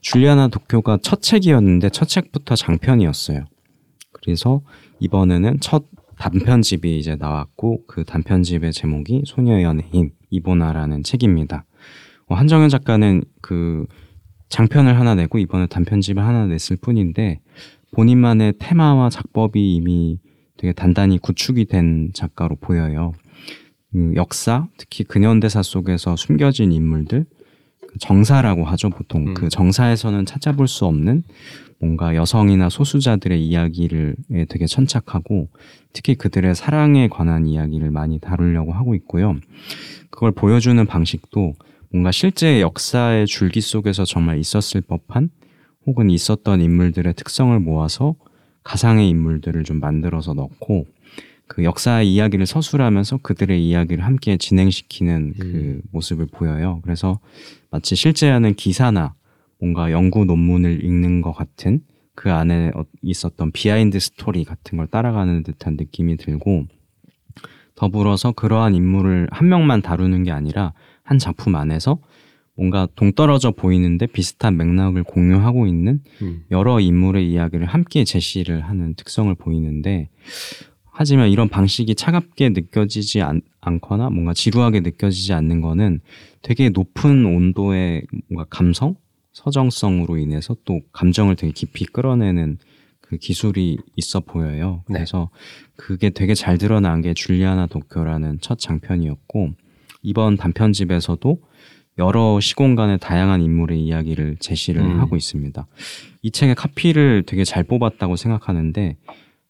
줄리아나 0.00 0.48
도쿄가 0.48 0.98
첫 1.02 1.22
책이었는데 1.22 1.88
첫 1.90 2.08
책부터 2.08 2.56
장편이었어요. 2.56 3.44
그래서 4.12 4.60
이번에는 5.00 5.60
첫 5.60 5.84
단편집이 6.18 6.98
이제 6.98 7.16
나왔고 7.16 7.84
그 7.86 8.04
단편집의 8.04 8.72
제목이 8.72 9.22
소녀 9.26 9.62
연예인 9.62 10.12
이보나라는 10.30 11.04
책입니다. 11.04 11.64
어, 12.28 12.34
한정현 12.34 12.68
작가는 12.68 13.22
그 13.40 13.86
장편을 14.48 14.98
하나 14.98 15.14
내고 15.14 15.38
이번에 15.38 15.66
단편집을 15.66 16.22
하나 16.22 16.46
냈을 16.46 16.76
뿐인데 16.76 17.40
본인만의 17.92 18.54
테마와 18.58 19.10
작법이 19.10 19.74
이미 19.74 20.18
되게 20.56 20.72
단단히 20.72 21.18
구축이 21.18 21.66
된 21.66 22.10
작가로 22.14 22.56
보여요. 22.56 23.12
음, 23.94 24.14
역사, 24.16 24.66
특히 24.76 25.04
근현대사 25.04 25.62
속에서 25.62 26.16
숨겨진 26.16 26.72
인물들, 26.72 27.26
그 27.86 27.98
정사라고 28.00 28.64
하죠 28.64 28.90
보통. 28.90 29.28
음. 29.28 29.34
그 29.34 29.48
정사에서는 29.48 30.26
찾아볼 30.26 30.66
수 30.68 30.84
없는 30.86 31.22
뭔가 31.78 32.14
여성이나 32.14 32.68
소수자들의 32.68 33.44
이야기를 33.46 34.16
에 34.32 34.44
되게 34.46 34.66
천착하고 34.66 35.48
특히 35.92 36.14
그들의 36.14 36.54
사랑에 36.54 37.08
관한 37.08 37.46
이야기를 37.46 37.90
많이 37.90 38.18
다루려고 38.18 38.72
하고 38.72 38.94
있고요. 38.94 39.36
그걸 40.10 40.32
보여주는 40.32 40.84
방식도 40.86 41.54
뭔가 41.90 42.10
실제 42.10 42.60
역사의 42.60 43.26
줄기 43.26 43.60
속에서 43.60 44.04
정말 44.04 44.38
있었을 44.38 44.80
법한 44.80 45.30
혹은 45.86 46.10
있었던 46.10 46.60
인물들의 46.60 47.14
특성을 47.14 47.58
모아서 47.60 48.14
가상의 48.64 49.08
인물들을 49.08 49.62
좀 49.64 49.78
만들어서 49.80 50.34
넣고 50.34 50.86
그 51.46 51.62
역사의 51.62 52.12
이야기를 52.12 52.46
서술하면서 52.46 53.18
그들의 53.18 53.64
이야기를 53.64 54.04
함께 54.04 54.36
진행시키는 54.36 55.34
그 55.38 55.46
음. 55.46 55.82
모습을 55.92 56.26
보여요. 56.26 56.80
그래서 56.82 57.20
마치 57.70 57.94
실재하는 57.94 58.54
기사나 58.54 59.14
뭔가 59.60 59.92
연구 59.92 60.24
논문을 60.24 60.84
읽는 60.84 61.22
것 61.22 61.32
같은 61.32 61.80
그 62.16 62.32
안에 62.32 62.72
어- 62.74 62.84
있었던 63.02 63.52
비하인드 63.52 64.00
스토리 64.00 64.44
같은 64.44 64.78
걸 64.78 64.88
따라가는 64.88 65.44
듯한 65.44 65.76
느낌이 65.76 66.16
들고 66.16 66.66
더불어서 67.76 68.32
그러한 68.32 68.74
인물을 68.74 69.28
한 69.30 69.48
명만 69.48 69.82
다루는 69.82 70.24
게 70.24 70.32
아니라 70.32 70.72
한 71.06 71.18
작품 71.18 71.54
안에서 71.54 71.98
뭔가 72.56 72.88
동떨어져 72.96 73.52
보이는데 73.52 74.06
비슷한 74.06 74.56
맥락을 74.56 75.04
공유하고 75.04 75.66
있는 75.66 76.00
음. 76.22 76.44
여러 76.50 76.80
인물의 76.80 77.30
이야기를 77.30 77.66
함께 77.66 78.04
제시를 78.04 78.62
하는 78.62 78.94
특성을 78.94 79.32
보이는데 79.34 80.08
하지만 80.90 81.28
이런 81.28 81.48
방식이 81.48 81.94
차갑게 81.94 82.50
느껴지지 82.50 83.20
않, 83.20 83.42
않거나 83.60 84.10
뭔가 84.10 84.32
지루하게 84.32 84.80
느껴지지 84.80 85.34
않는 85.34 85.60
거는 85.60 86.00
되게 86.42 86.70
높은 86.70 87.26
온도의 87.26 88.02
뭔가 88.28 88.46
감성, 88.48 88.96
서정성으로 89.32 90.16
인해서 90.16 90.56
또 90.64 90.80
감정을 90.92 91.36
되게 91.36 91.52
깊이 91.52 91.84
끌어내는 91.84 92.58
그 93.02 93.18
기술이 93.18 93.76
있어 93.96 94.20
보여요. 94.20 94.82
네. 94.88 94.94
그래서 94.94 95.28
그게 95.76 96.10
되게 96.10 96.34
잘 96.34 96.56
드러난 96.56 97.02
게 97.02 97.12
줄리아나 97.12 97.66
도쿄라는 97.66 98.38
첫 98.40 98.58
장편이었고 98.58 99.50
이번 100.06 100.36
단편집에서도 100.36 101.40
여러 101.98 102.38
시공간의 102.38 102.98
다양한 103.00 103.42
인물의 103.42 103.82
이야기를 103.82 104.36
제시를 104.38 104.80
음. 104.82 105.00
하고 105.00 105.16
있습니다. 105.16 105.66
이 106.22 106.30
책의 106.30 106.54
카피를 106.54 107.24
되게 107.26 107.42
잘 107.42 107.64
뽑았다고 107.64 108.14
생각하는데 108.14 108.96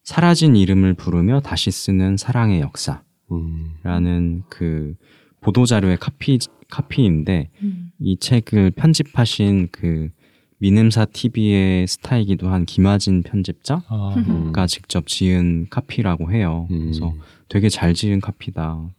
사라진 0.03 0.55
이름을 0.55 0.95
부르며 0.95 1.41
다시 1.41 1.69
쓰는 1.69 2.17
사랑의 2.17 2.61
역사라는 2.61 3.03
음. 3.33 4.43
그 4.49 4.95
보도 5.41 5.65
자료의 5.65 5.97
카피 5.97 6.39
카피인데 6.69 7.51
음. 7.61 7.91
이 7.99 8.17
책을 8.17 8.71
편집하신 8.71 9.67
그 9.71 10.09
민음사 10.57 11.05
TV의 11.05 11.85
스타이기도 11.85 12.49
한 12.49 12.65
김하진 12.65 13.21
편집자가 13.21 13.83
아, 13.89 14.15
음. 14.17 14.53
직접 14.67 15.05
지은 15.05 15.67
카피라고 15.69 16.31
해요. 16.31 16.67
음. 16.71 16.79
그래서 16.79 17.13
되게 17.47 17.69
잘 17.69 17.93
지은 17.93 18.21
카피다 18.21 18.89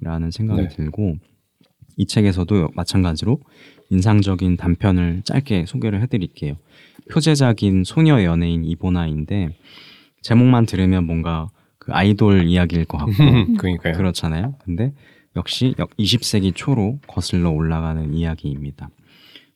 라는 0.00 0.30
생각이 0.30 0.62
네. 0.62 0.68
들고 0.68 1.16
이 1.96 2.06
책에서도 2.06 2.70
마찬가지로 2.74 3.40
인상적인 3.90 4.56
단편을 4.56 5.22
짧게 5.24 5.66
소개를 5.66 6.02
해드릴게요. 6.02 6.56
표제작인 7.10 7.84
소녀 7.84 8.22
연예인 8.24 8.64
이보나인데 8.64 9.56
제목만 10.22 10.66
들으면 10.66 11.04
뭔가 11.04 11.48
그 11.78 11.92
아이돌 11.92 12.46
이야기일 12.46 12.86
것 12.86 12.98
같고. 12.98 13.12
그렇잖아요. 13.78 14.54
근데 14.64 14.92
역시 15.36 15.74
20세기 15.76 16.52
초로 16.54 16.98
거슬러 17.06 17.50
올라가는 17.50 18.14
이야기입니다. 18.14 18.88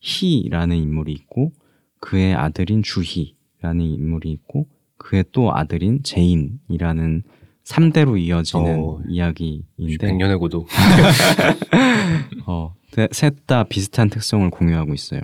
희라는 0.00 0.76
인물이 0.76 1.12
있고 1.12 1.52
그의 2.00 2.34
아들인 2.34 2.82
주희라는 2.82 3.80
인물이 3.80 4.30
있고 4.30 4.68
그의 4.98 5.24
또 5.32 5.54
아들인 5.54 6.02
제인이라는 6.02 7.22
3대로 7.68 8.18
이어지는 8.18 8.78
어, 8.80 9.00
이야기인데 9.08 10.08
100년의 10.08 10.38
고독. 10.38 10.66
어, 12.46 12.74
셋 13.12 13.46
다 13.46 13.64
비슷한 13.64 14.08
특성을 14.08 14.48
공유하고 14.50 14.94
있어요. 14.94 15.20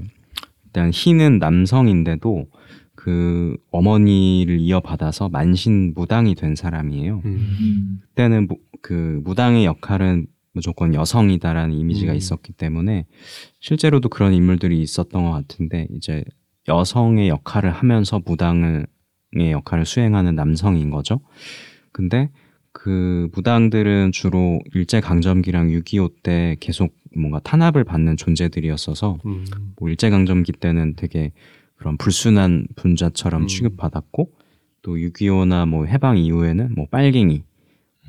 일단 0.66 0.90
희는 0.92 1.38
남성인데도 1.38 2.46
그 2.94 3.56
어머니를 3.70 4.60
이어받아서 4.60 5.28
만신 5.30 5.94
무당이 5.94 6.34
된 6.34 6.54
사람이에요. 6.54 7.22
음. 7.24 7.56
음. 7.60 8.00
그때는 8.08 8.46
무, 8.48 8.56
그 8.82 9.20
무당의 9.24 9.64
역할은 9.64 10.26
무조건 10.52 10.94
여성이다라는 10.94 11.74
이미지가 11.74 12.12
음. 12.12 12.16
있었기 12.16 12.52
때문에 12.52 13.06
실제로도 13.60 14.08
그런 14.08 14.34
인물들이 14.34 14.80
있었던 14.82 15.24
것 15.24 15.30
같은데 15.30 15.88
이제 15.96 16.24
여성의 16.68 17.28
역할을 17.28 17.70
하면서 17.72 18.20
무당의 18.24 18.86
역할을 19.34 19.84
수행하는 19.84 20.34
남성인 20.34 20.90
거죠. 20.90 21.20
근데 21.94 22.28
그 22.72 23.30
무당들은 23.32 24.10
주로 24.12 24.60
일제 24.74 25.00
강점기랑 25.00 25.68
6.25 25.68 26.12
때 26.24 26.56
계속 26.58 26.92
뭔가 27.16 27.38
탄압을 27.38 27.84
받는 27.84 28.16
존재들이었어서 28.16 29.18
음. 29.24 29.44
뭐 29.78 29.88
일제 29.88 30.10
강점기 30.10 30.52
때는 30.52 30.94
되게 30.96 31.30
그런 31.76 31.96
불순한 31.96 32.66
분자처럼 32.74 33.42
음. 33.42 33.46
취급받았고 33.46 34.32
또 34.82 34.96
6.25나 34.96 35.68
뭐 35.68 35.86
해방 35.86 36.18
이후에는 36.18 36.74
뭐 36.74 36.86
빨갱이 36.90 37.44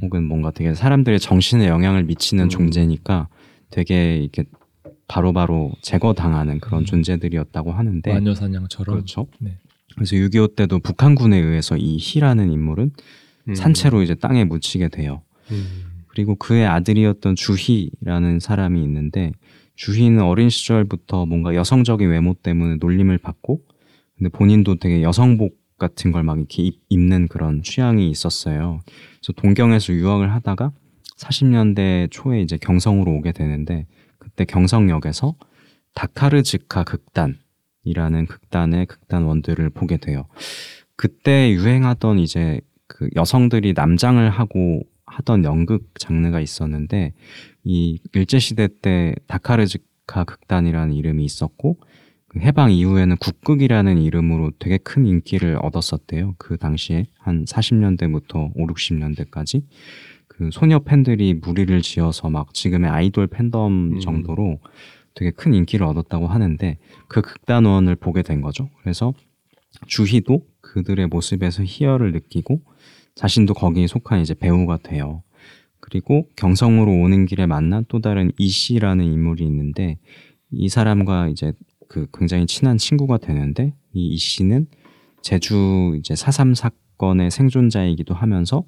혹은 0.01 0.23
뭔가 0.25 0.49
되게 0.49 0.73
사람들의 0.73 1.19
정신에 1.19 1.67
영향을 1.67 2.03
미치는 2.03 2.45
음. 2.45 2.49
존재니까 2.49 3.29
되게 3.69 4.17
이렇게 4.17 4.45
바로바로 5.07 5.73
제거당하는 5.83 6.59
그런 6.59 6.81
음. 6.81 6.85
존재들이었다고 6.85 7.71
하는데 7.71 8.11
마녀사냥처럼. 8.11 8.95
그렇죠. 8.95 9.27
네. 9.39 9.59
그래서 9.93 10.15
6.25 10.15 10.55
때도 10.55 10.79
북한군에 10.79 11.37
의해서 11.37 11.77
이 11.77 11.97
희라는 11.99 12.51
인물은 12.51 12.91
음. 13.49 13.55
산채로 13.55 14.01
이제 14.03 14.15
땅에 14.15 14.43
묻히게 14.43 14.89
돼요. 14.89 15.21
음. 15.51 15.83
그리고 16.07 16.35
그의 16.35 16.65
아들이었던 16.65 17.35
주희라는 17.35 18.39
사람이 18.39 18.81
있는데 18.83 19.31
주희는 19.75 20.21
어린 20.23 20.49
시절부터 20.49 21.25
뭔가 21.25 21.53
여성적인 21.55 22.09
외모 22.09 22.33
때문에 22.33 22.77
놀림을 22.79 23.17
받고 23.17 23.61
근데 24.17 24.29
본인도 24.29 24.75
되게 24.79 25.01
여성복 25.01 25.57
같은 25.77 26.13
걸 26.13 26.23
막 26.23 26.37
이렇게 26.37 26.63
입, 26.63 26.79
입는 26.87 27.27
그런 27.27 27.61
취향이 27.61 28.09
있었어요. 28.09 28.79
그래서 29.19 29.33
동경에서 29.35 29.91
유학을 29.93 30.31
하다가 30.33 30.71
40년대 31.17 32.09
초에 32.11 32.41
이제 32.41 32.57
경성으로 32.57 33.11
오게 33.11 33.33
되는데 33.33 33.85
그때 34.17 34.45
경성역에서 34.45 35.35
다카르즈카 35.95 36.83
극단이라는 36.85 38.25
극단의 38.27 38.85
극단 38.85 39.23
원들을 39.23 39.69
보게 39.71 39.97
돼요. 39.97 40.25
그때 40.95 41.51
유행하던 41.51 42.19
이제 42.19 42.61
그 42.87 43.09
여성들이 43.15 43.73
남장을 43.73 44.29
하고 44.29 44.81
하던 45.05 45.43
연극 45.43 45.97
장르가 45.99 46.39
있었는데 46.39 47.13
이 47.63 47.99
일제 48.13 48.39
시대 48.39 48.67
때 48.81 49.13
다카르즈카 49.27 50.23
극단이라는 50.23 50.93
이름이 50.93 51.23
있었고 51.23 51.77
그 52.27 52.39
해방 52.39 52.71
이후에는 52.71 53.15
국극이라는 53.17 53.97
이름으로 53.97 54.51
되게 54.59 54.77
큰 54.77 55.05
인기를 55.05 55.57
얻었었대요. 55.61 56.35
그 56.37 56.57
당시에 56.57 57.05
한 57.17 57.45
40년대부터 57.45 58.51
5, 58.55 58.67
60년대까지 58.67 59.63
그 60.27 60.49
소녀 60.51 60.79
팬들이 60.79 61.33
무리를 61.33 61.81
지어서 61.81 62.29
막 62.29 62.53
지금의 62.53 62.89
아이돌 62.89 63.27
팬덤 63.27 63.93
음. 63.93 63.99
정도로 63.99 64.59
되게 65.13 65.31
큰 65.31 65.53
인기를 65.53 65.85
얻었다고 65.85 66.27
하는데 66.27 66.77
그 67.07 67.21
극단원을 67.21 67.95
보게 67.95 68.21
된 68.21 68.41
거죠. 68.41 68.69
그래서 68.81 69.13
주희도 69.87 70.45
그들의 70.61 71.07
모습에서 71.07 71.63
희열을 71.63 72.11
느끼고 72.11 72.61
자신도 73.15 73.53
거기에 73.53 73.87
속한 73.87 74.21
이제 74.21 74.33
배우가 74.33 74.77
돼요. 74.77 75.23
그리고 75.79 76.27
경성으로 76.35 76.91
오는 76.91 77.25
길에 77.25 77.45
만난 77.45 77.85
또 77.87 78.01
다른 78.01 78.31
이 78.37 78.47
씨라는 78.47 79.05
인물이 79.05 79.43
있는데 79.45 79.99
이 80.51 80.67
사람과 80.69 81.29
이제 81.29 81.53
그 81.87 82.07
굉장히 82.13 82.45
친한 82.47 82.77
친구가 82.77 83.17
되는데 83.19 83.73
이 83.93 84.13
이 84.13 84.17
씨는 84.17 84.67
제주 85.21 85.95
이제 85.97 86.15
사삼 86.15 86.53
사건의 86.53 87.31
생존자이기도 87.31 88.13
하면서 88.13 88.63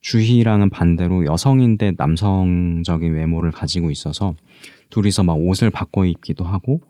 주희랑은 0.00 0.70
반대로 0.70 1.24
여성인데 1.26 1.92
남성적인 1.96 3.14
외모를 3.14 3.50
가지고 3.50 3.90
있어서 3.90 4.34
둘이서 4.90 5.24
막 5.24 5.34
옷을 5.34 5.70
바꿔 5.70 6.04
입기도 6.06 6.44
하고 6.44 6.80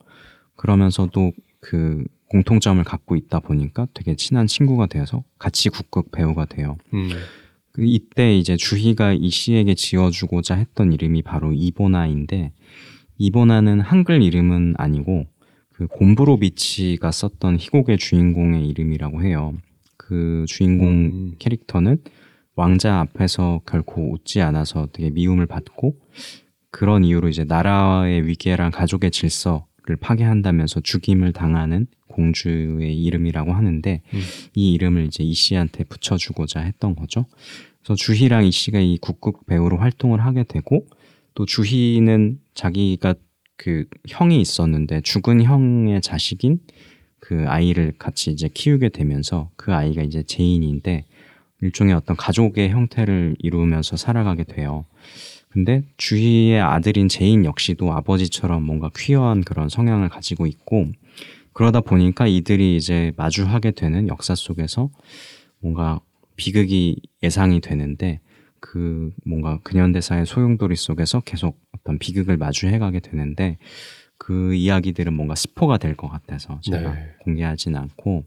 그러면서도 0.56 1.32
그 1.60 2.04
공통점을 2.30 2.82
갖고 2.84 3.16
있다 3.16 3.40
보니까 3.40 3.86
되게 3.94 4.14
친한 4.14 4.46
친구가 4.46 4.86
되어서 4.86 5.24
같이 5.38 5.68
국극 5.68 6.10
배우가 6.10 6.44
돼요. 6.44 6.76
음. 6.94 7.10
그 7.72 7.84
이때 7.84 8.36
이제 8.36 8.56
주희가 8.56 9.12
이 9.12 9.30
씨에게 9.30 9.74
지어주고자 9.74 10.56
했던 10.56 10.92
이름이 10.92 11.22
바로 11.22 11.52
이보나인데 11.52 12.52
이보나는 13.18 13.80
한글 13.80 14.22
이름은 14.22 14.74
아니고 14.76 15.26
그 15.72 15.86
곰브로비치가 15.86 17.10
썼던 17.10 17.58
희곡의 17.58 17.98
주인공의 17.98 18.68
이름이라고 18.68 19.22
해요. 19.22 19.54
그 19.96 20.44
주인공 20.48 20.88
음. 20.88 21.34
캐릭터는 21.38 21.98
왕자 22.56 22.98
앞에서 22.98 23.60
결코 23.64 24.12
웃지 24.12 24.40
않아서 24.40 24.88
되게 24.92 25.10
미움을 25.10 25.46
받고 25.46 25.94
그런 26.70 27.04
이유로 27.04 27.28
이제 27.28 27.44
나라의 27.44 28.26
위계랑 28.26 28.72
가족의 28.72 29.12
질서를 29.12 29.67
파괴한다면서 29.96 30.80
죽임을 30.80 31.32
당하는 31.32 31.86
공주의 32.06 32.96
이름이라고 33.02 33.52
하는데 33.52 34.02
음. 34.12 34.20
이 34.54 34.72
이름을 34.72 35.06
이제 35.06 35.22
이 35.24 35.32
씨한테 35.34 35.84
붙여주고자 35.84 36.60
했던 36.60 36.94
거죠. 36.94 37.26
그래서 37.82 37.94
주희랑 37.94 38.44
이 38.44 38.50
씨가 38.50 38.80
이 38.80 38.98
국극 39.00 39.46
배우로 39.46 39.78
활동을 39.78 40.20
하게 40.20 40.44
되고 40.44 40.86
또 41.34 41.46
주희는 41.46 42.40
자기가 42.54 43.14
그 43.56 43.86
형이 44.08 44.40
있었는데 44.40 45.00
죽은 45.02 45.42
형의 45.42 46.00
자식인 46.00 46.60
그 47.20 47.44
아이를 47.46 47.94
같이 47.98 48.30
이제 48.30 48.48
키우게 48.52 48.90
되면서 48.90 49.50
그 49.56 49.74
아이가 49.74 50.02
이제 50.02 50.22
제인인데 50.22 51.04
일종의 51.60 51.94
어떤 51.94 52.16
가족의 52.16 52.70
형태를 52.70 53.36
이루면서 53.38 53.96
살아가게 53.96 54.44
돼요. 54.44 54.84
근데 55.48 55.82
주희의 55.96 56.60
아들인 56.60 57.08
제인 57.08 57.44
역시도 57.44 57.92
아버지처럼 57.92 58.62
뭔가 58.62 58.90
퀴어한 58.96 59.42
그런 59.42 59.68
성향을 59.68 60.08
가지고 60.08 60.46
있고 60.46 60.86
그러다 61.52 61.80
보니까 61.80 62.26
이들이 62.26 62.76
이제 62.76 63.12
마주하게 63.16 63.72
되는 63.72 64.08
역사 64.08 64.34
속에서 64.34 64.90
뭔가 65.60 66.00
비극이 66.36 67.00
예상이 67.22 67.60
되는데 67.60 68.20
그 68.60 69.12
뭔가 69.24 69.58
근현대사의 69.64 70.26
소용돌이 70.26 70.76
속에서 70.76 71.20
계속 71.20 71.58
어떤 71.72 71.98
비극을 71.98 72.36
마주해 72.36 72.78
가게 72.78 73.00
되는데 73.00 73.58
그 74.18 74.54
이야기들은 74.54 75.12
뭔가 75.14 75.34
스포가 75.34 75.78
될 75.78 75.96
것 75.96 76.08
같아서 76.08 76.60
제가 76.62 76.94
네. 76.94 77.14
공개하진 77.20 77.76
않고 77.76 78.24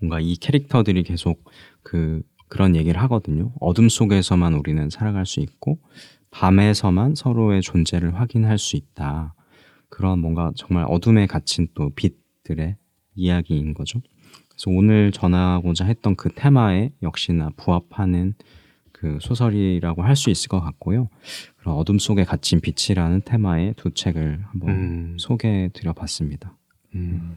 뭔가 0.00 0.20
이 0.20 0.36
캐릭터들이 0.36 1.02
계속 1.02 1.44
그 1.82 2.22
그런 2.50 2.76
얘기를 2.76 3.00
하거든요. 3.02 3.52
어둠 3.60 3.88
속에서만 3.88 4.54
우리는 4.54 4.90
살아갈 4.90 5.24
수 5.24 5.40
있고 5.40 5.78
밤에서만 6.30 7.14
서로의 7.14 7.62
존재를 7.62 8.14
확인할 8.20 8.58
수 8.58 8.76
있다. 8.76 9.34
그런 9.88 10.18
뭔가 10.18 10.52
정말 10.56 10.84
어둠에 10.88 11.26
갇힌 11.26 11.68
또 11.74 11.90
빛들의 11.94 12.76
이야기인 13.14 13.72
거죠. 13.72 14.02
그래서 14.48 14.70
오늘 14.70 15.12
전하고자 15.12 15.86
했던 15.86 16.16
그 16.16 16.28
테마에 16.34 16.90
역시나 17.02 17.50
부합하는 17.56 18.34
그 18.92 19.18
소설이라고 19.20 20.02
할 20.02 20.14
수 20.16 20.28
있을 20.28 20.48
것 20.48 20.60
같고요. 20.60 21.08
그런 21.56 21.76
어둠 21.76 21.98
속에 21.98 22.24
갇힌 22.24 22.60
빛이라는 22.60 23.22
테마의 23.24 23.74
두 23.76 23.92
책을 23.92 24.44
한번 24.44 24.68
음. 24.70 25.16
소개해 25.18 25.70
드려 25.72 25.92
봤습니다. 25.92 26.56
음. 26.94 27.36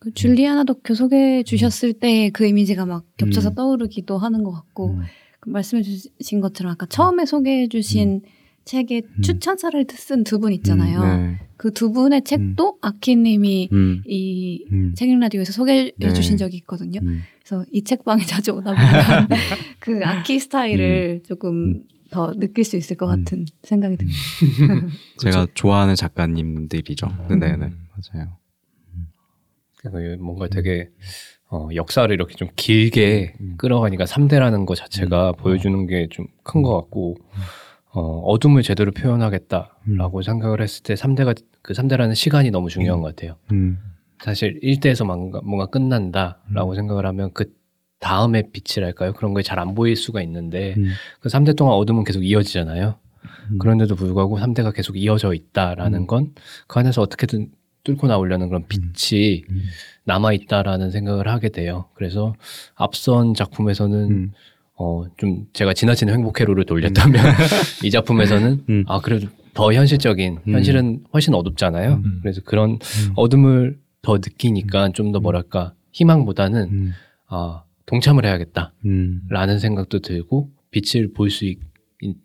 그 0.00 0.12
줄리아나 0.14 0.64
도쿄 0.64 0.94
소개해 0.94 1.42
주셨을 1.44 1.92
때 1.92 2.30
그 2.32 2.46
이미지가 2.46 2.86
막 2.86 3.04
겹쳐서 3.18 3.50
음. 3.50 3.54
떠오르기도 3.54 4.18
하는 4.18 4.42
것 4.42 4.50
같고 4.52 4.94
음. 4.94 5.02
그 5.40 5.50
말씀해 5.50 5.82
주신 5.82 6.40
것처럼 6.40 6.72
아까 6.72 6.86
처음에 6.86 7.24
소개해 7.26 7.68
주신 7.68 8.22
책에 8.64 9.02
음. 9.04 9.22
추천사를 9.22 9.84
쓴 9.90 10.22
두 10.24 10.38
분 10.38 10.52
있잖아요. 10.52 11.00
음, 11.00 11.36
네. 11.40 11.46
그두 11.56 11.92
분의 11.92 12.22
책도 12.24 12.78
아키님이 12.82 13.68
음, 13.72 14.02
이 14.06 14.64
음, 14.72 14.94
책임 14.94 15.18
라디오에서 15.20 15.52
소개해 15.52 15.92
네. 15.98 16.12
주신 16.12 16.36
적이 16.36 16.58
있거든요. 16.58 17.00
음. 17.02 17.20
그래서 17.42 17.64
이 17.72 17.82
책방에 17.84 18.24
자주 18.24 18.52
오다 18.52 18.72
보면 18.74 19.28
그 19.80 20.00
아키 20.04 20.38
스타일을 20.38 21.22
조금 21.26 21.50
음. 21.50 21.82
더 22.10 22.32
느낄 22.34 22.64
수 22.64 22.76
있을 22.76 22.96
것 22.96 23.06
음. 23.12 23.24
같은 23.24 23.44
생각이 23.62 23.96
듭니다. 23.96 24.18
제가 25.18 25.46
좋아하는 25.54 25.94
작가님들이죠. 25.94 27.06
음. 27.30 27.38
네네 27.40 27.56
맞아요. 27.58 28.39
그러니까 29.82 30.22
뭔가 30.22 30.48
되게 30.48 30.88
어, 31.50 31.68
역사를 31.74 32.12
이렇게 32.12 32.34
좀 32.36 32.48
길게 32.56 33.34
음. 33.40 33.54
끌어가니까 33.58 34.04
3대라는 34.04 34.66
것 34.66 34.74
자체가 34.76 35.32
보여주는 35.32 35.86
게 35.86 36.06
좀 36.10 36.26
큰 36.44 36.62
것 36.62 36.74
같고 36.76 37.16
어, 37.92 38.00
어둠을 38.20 38.62
제대로 38.62 38.92
표현하겠다라고 38.92 40.22
생각을 40.22 40.60
했을 40.60 40.82
때 40.84 40.94
3대가 40.94 41.34
그 41.62 41.72
3대라는 41.72 42.14
시간이 42.14 42.50
너무 42.50 42.68
중요한 42.68 43.00
것 43.00 43.14
같아요. 43.16 43.36
음, 43.52 43.78
사실 44.22 44.60
1대에서 44.62 45.04
뭔가, 45.04 45.40
뭔가 45.42 45.66
끝난다라고 45.66 46.74
생각을 46.76 47.04
하면 47.06 47.30
그 47.32 47.52
다음의 47.98 48.50
빛이랄까요? 48.52 49.12
그런 49.14 49.34
게 49.34 49.42
잘 49.42 49.58
안 49.58 49.74
보일 49.74 49.96
수가 49.96 50.22
있는데 50.22 50.74
음, 50.78 50.90
그 51.20 51.28
3대 51.28 51.56
동안 51.56 51.74
어둠은 51.74 52.04
계속 52.04 52.24
이어지잖아요. 52.24 52.94
음. 53.50 53.58
그런데도 53.58 53.96
불구하고 53.96 54.38
3대가 54.38 54.72
계속 54.74 54.96
이어져 54.96 55.34
있다라는 55.34 56.00
음. 56.02 56.06
건그 56.06 56.32
안에서 56.68 57.02
어떻게든 57.02 57.48
뚫고 57.84 58.06
나오려는 58.06 58.48
그런 58.48 58.64
빛이 58.68 59.44
음. 59.50 59.62
남아 60.04 60.32
있다라는 60.32 60.90
생각을 60.90 61.28
하게 61.28 61.48
돼요. 61.50 61.86
그래서 61.94 62.34
앞선 62.74 63.34
작품에서는 63.34 64.10
음. 64.10 64.32
어 64.74 65.04
좀 65.18 65.46
제가 65.52 65.74
지나친 65.74 66.08
행복회로를 66.08 66.64
돌렸다면 66.64 67.22
이 67.84 67.90
작품에서는 67.90 68.64
음. 68.68 68.84
아 68.88 69.00
그래도 69.00 69.28
더 69.54 69.72
현실적인 69.72 70.38
음. 70.46 70.52
현실은 70.54 71.04
훨씬 71.12 71.34
어둡잖아요. 71.34 72.00
음. 72.04 72.18
그래서 72.22 72.40
그런 72.44 72.70
음. 72.72 73.12
어둠을 73.16 73.78
더 74.02 74.16
느끼니까 74.16 74.90
좀 74.92 75.12
더 75.12 75.20
뭐랄까 75.20 75.74
희망보다는 75.92 76.62
음, 76.70 76.92
아 77.26 77.64
동참을 77.86 78.24
해야겠다라는 78.24 78.70
음, 79.54 79.58
생각도 79.58 79.98
들고 79.98 80.50
빛을 80.70 81.12
볼 81.12 81.28
수 81.28 81.44
있 81.44 81.58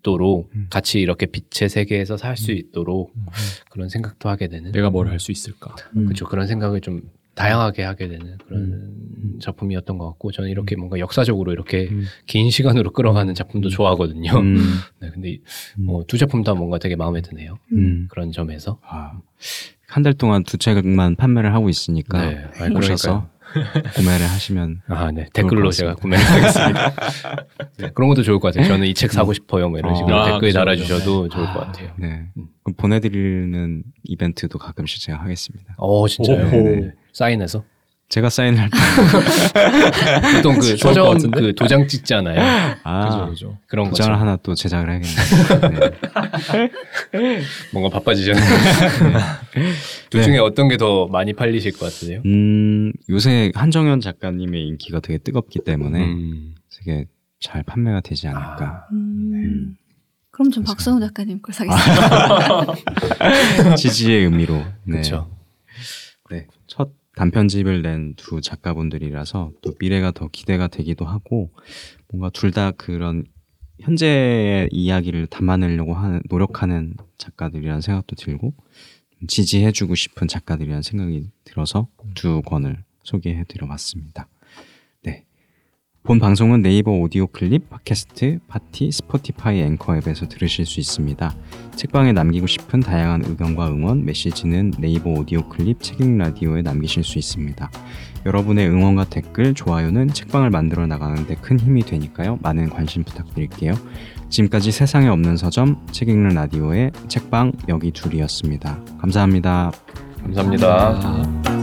도록 0.01 0.49
음. 0.55 0.67
같이 0.69 0.99
이렇게 1.01 1.25
빛의 1.25 1.69
세계에서 1.69 2.17
살 2.17 2.37
수 2.37 2.51
있도록 2.51 3.11
음. 3.15 3.25
그런 3.69 3.89
생각도 3.89 4.29
하게 4.29 4.47
되는 4.47 4.71
내가 4.71 4.89
뭘 4.89 5.07
할 5.07 5.19
수 5.19 5.31
있을까? 5.31 5.75
음. 5.95 6.05
그렇죠 6.05 6.25
그런 6.25 6.47
생각을 6.47 6.81
좀 6.81 7.01
다양하게 7.35 7.83
하게 7.83 8.07
되는 8.07 8.37
그런 8.47 9.37
작품이었던 9.41 9.97
것 9.97 10.07
같고 10.11 10.31
저는 10.31 10.49
이렇게 10.49 10.77
뭔가 10.77 10.97
역사적으로 10.99 11.51
이렇게 11.51 11.89
음. 11.91 12.05
긴 12.25 12.49
시간으로 12.49 12.91
끌어가는 12.91 13.33
작품도 13.33 13.67
좋아하거든요. 13.69 14.31
음, 14.39 14.55
네, 15.01 15.09
근데 15.09 15.29
이- 15.31 15.41
음. 15.79 15.89
어, 15.89 16.05
두 16.07 16.17
작품 16.17 16.43
다 16.43 16.53
뭔가 16.53 16.77
되게 16.77 16.95
마음에 16.95 17.21
드네요. 17.21 17.57
음. 17.73 18.07
그런 18.09 18.31
점에서. 18.31 18.79
아, 18.87 19.19
한달 19.87 20.13
동안 20.13 20.43
두 20.43 20.57
책만 20.57 21.17
판매를 21.17 21.53
하고 21.53 21.67
있으니까 21.67 22.25
네, 22.25 22.45
아, 22.59 22.69
오셔서 22.73 23.29
구매를 23.95 24.25
하시면 24.27 24.81
아, 24.87 25.11
네. 25.11 25.25
것 25.25 25.33
댓글로. 25.33 25.71
제가 25.71 25.95
구매를 25.95 26.23
하겠습니다. 26.25 26.93
네, 27.79 27.89
그런 27.93 28.09
것도 28.09 28.23
좋을 28.23 28.39
것 28.39 28.53
같아요. 28.53 28.67
저는 28.67 28.87
이 28.87 28.93
책 28.93 29.11
사고 29.11 29.33
싶어요. 29.33 29.69
뭐 29.69 29.79
이런 29.79 29.91
어. 29.93 29.95
식으로 29.95 30.15
아, 30.15 30.25
댓글 30.25 30.39
그죠, 30.49 30.59
달아주셔도 30.59 31.29
좋을 31.29 31.45
아, 31.47 31.53
것 31.53 31.59
같아요. 31.61 31.89
네. 31.97 32.27
음. 32.37 32.45
그럼 32.63 32.75
보내드리는 32.77 33.83
이벤트도 34.03 34.57
가끔씩 34.59 35.01
제가 35.01 35.19
하겠습니다. 35.19 35.75
어, 35.77 36.07
진짜요? 36.07 36.47
오호. 36.47 36.69
네. 36.69 36.91
사인해서? 37.13 37.63
제가 38.07 38.29
사인할 38.29 38.69
때 38.69 38.77
보통 40.37 40.59
그 40.59 40.77
서점? 40.77 41.17
그 41.31 41.55
도장 41.55 41.87
찍잖아요. 41.87 42.77
아, 42.83 43.05
그죠, 43.09 43.29
그죠. 43.29 43.57
그런 43.67 43.89
도장을 43.89 44.13
거죠. 44.13 44.21
하나 44.21 44.35
또 44.37 44.53
제작을 44.53 44.89
해야겠네요. 44.91 45.91
네. 47.13 47.41
뭔가 47.73 47.89
바빠지셨네요. 47.97 48.45
둘 50.11 50.23
중에 50.23 50.37
어떤 50.37 50.67
게 50.69 50.75
더 50.77 51.07
많이 51.07 51.33
팔리실 51.33 51.71
것 51.73 51.79
같으세요? 51.85 52.21
음, 52.25 52.91
요새 53.09 53.51
한정현 53.55 54.01
작가님의 54.01 54.67
인기가 54.67 54.99
되게 54.99 55.17
뜨겁기 55.17 55.59
때문에 55.65 56.03
음. 56.03 56.53
되게 56.77 57.05
잘 57.39 57.63
판매가 57.63 58.01
되지 58.01 58.27
않을까. 58.27 58.87
음. 58.91 59.77
그럼 60.31 60.51
전 60.51 60.63
그래서- 60.63 60.73
박선우 60.73 60.99
작가님 60.99 61.41
걸 61.41 61.53
사겠습니다. 61.55 62.75
지지의 63.77 64.25
의미로. 64.25 64.55
네. 64.83 64.91
그렇죠. 64.91 65.31
네. 66.29 66.45
첫 66.67 66.89
단편집을 67.15 67.81
낸 67.81 68.15
두 68.17 68.41
작가분들이라서 68.41 69.51
또 69.61 69.73
미래가 69.79 70.11
더 70.11 70.27
기대가 70.27 70.67
되기도 70.67 71.05
하고 71.05 71.51
뭔가 72.09 72.29
둘 72.29 72.51
다 72.51 72.71
그런 72.71 73.25
현재의 73.81 74.69
이야기를 74.71 75.27
담아내려고 75.27 75.93
하는 75.93 76.21
노력하는 76.29 76.95
작가들이라는 77.17 77.81
생각도 77.81 78.15
들고 78.15 78.53
지지해주고 79.27 79.95
싶은 79.95 80.27
작가들이라는 80.27 80.81
생각이 80.81 81.29
들어서 81.43 81.87
두 82.13 82.41
권을 82.41 82.83
소개해드려봤습니다. 83.03 84.27
네. 86.05 86.07
본 86.07 86.19
방송은 86.19 86.61
네이버 86.61 86.91
오디오 86.91 87.25
클립, 87.25 87.67
팟캐스트, 87.67 88.37
파티, 88.47 88.91
스포티파이 88.91 89.59
앵커 89.61 89.97
앱에서 89.97 90.27
들으실 90.27 90.63
수 90.63 90.79
있습니다. 90.79 91.35
책방에 91.75 92.13
남기고 92.13 92.45
싶은 92.45 92.79
다양한 92.79 93.23
의견과 93.25 93.69
응원, 93.69 94.05
메시지는 94.05 94.73
네이버 94.77 95.09
오디오 95.09 95.49
클립 95.49 95.81
책임 95.81 96.19
라디오에 96.19 96.61
남기실 96.61 97.03
수 97.03 97.17
있습니다. 97.17 97.71
여러분의 98.27 98.69
응원과 98.69 99.05
댓글, 99.05 99.55
좋아요는 99.55 100.09
책방을 100.09 100.51
만들어 100.51 100.85
나가는데 100.85 101.37
큰 101.41 101.59
힘이 101.59 101.81
되니까요. 101.81 102.37
많은 102.43 102.69
관심 102.69 103.03
부탁드릴게요. 103.03 103.73
지금까지 104.29 104.71
세상에 104.71 105.07
없는 105.07 105.37
서점 105.37 105.87
책 105.91 106.09
읽는 106.09 106.35
라디오의 106.35 106.91
책방 107.07 107.51
여기 107.67 107.89
둘이었습니다. 107.89 108.77
감사합니다. 108.99 109.71
감사합니다. 110.21 110.99
아. 111.03 111.54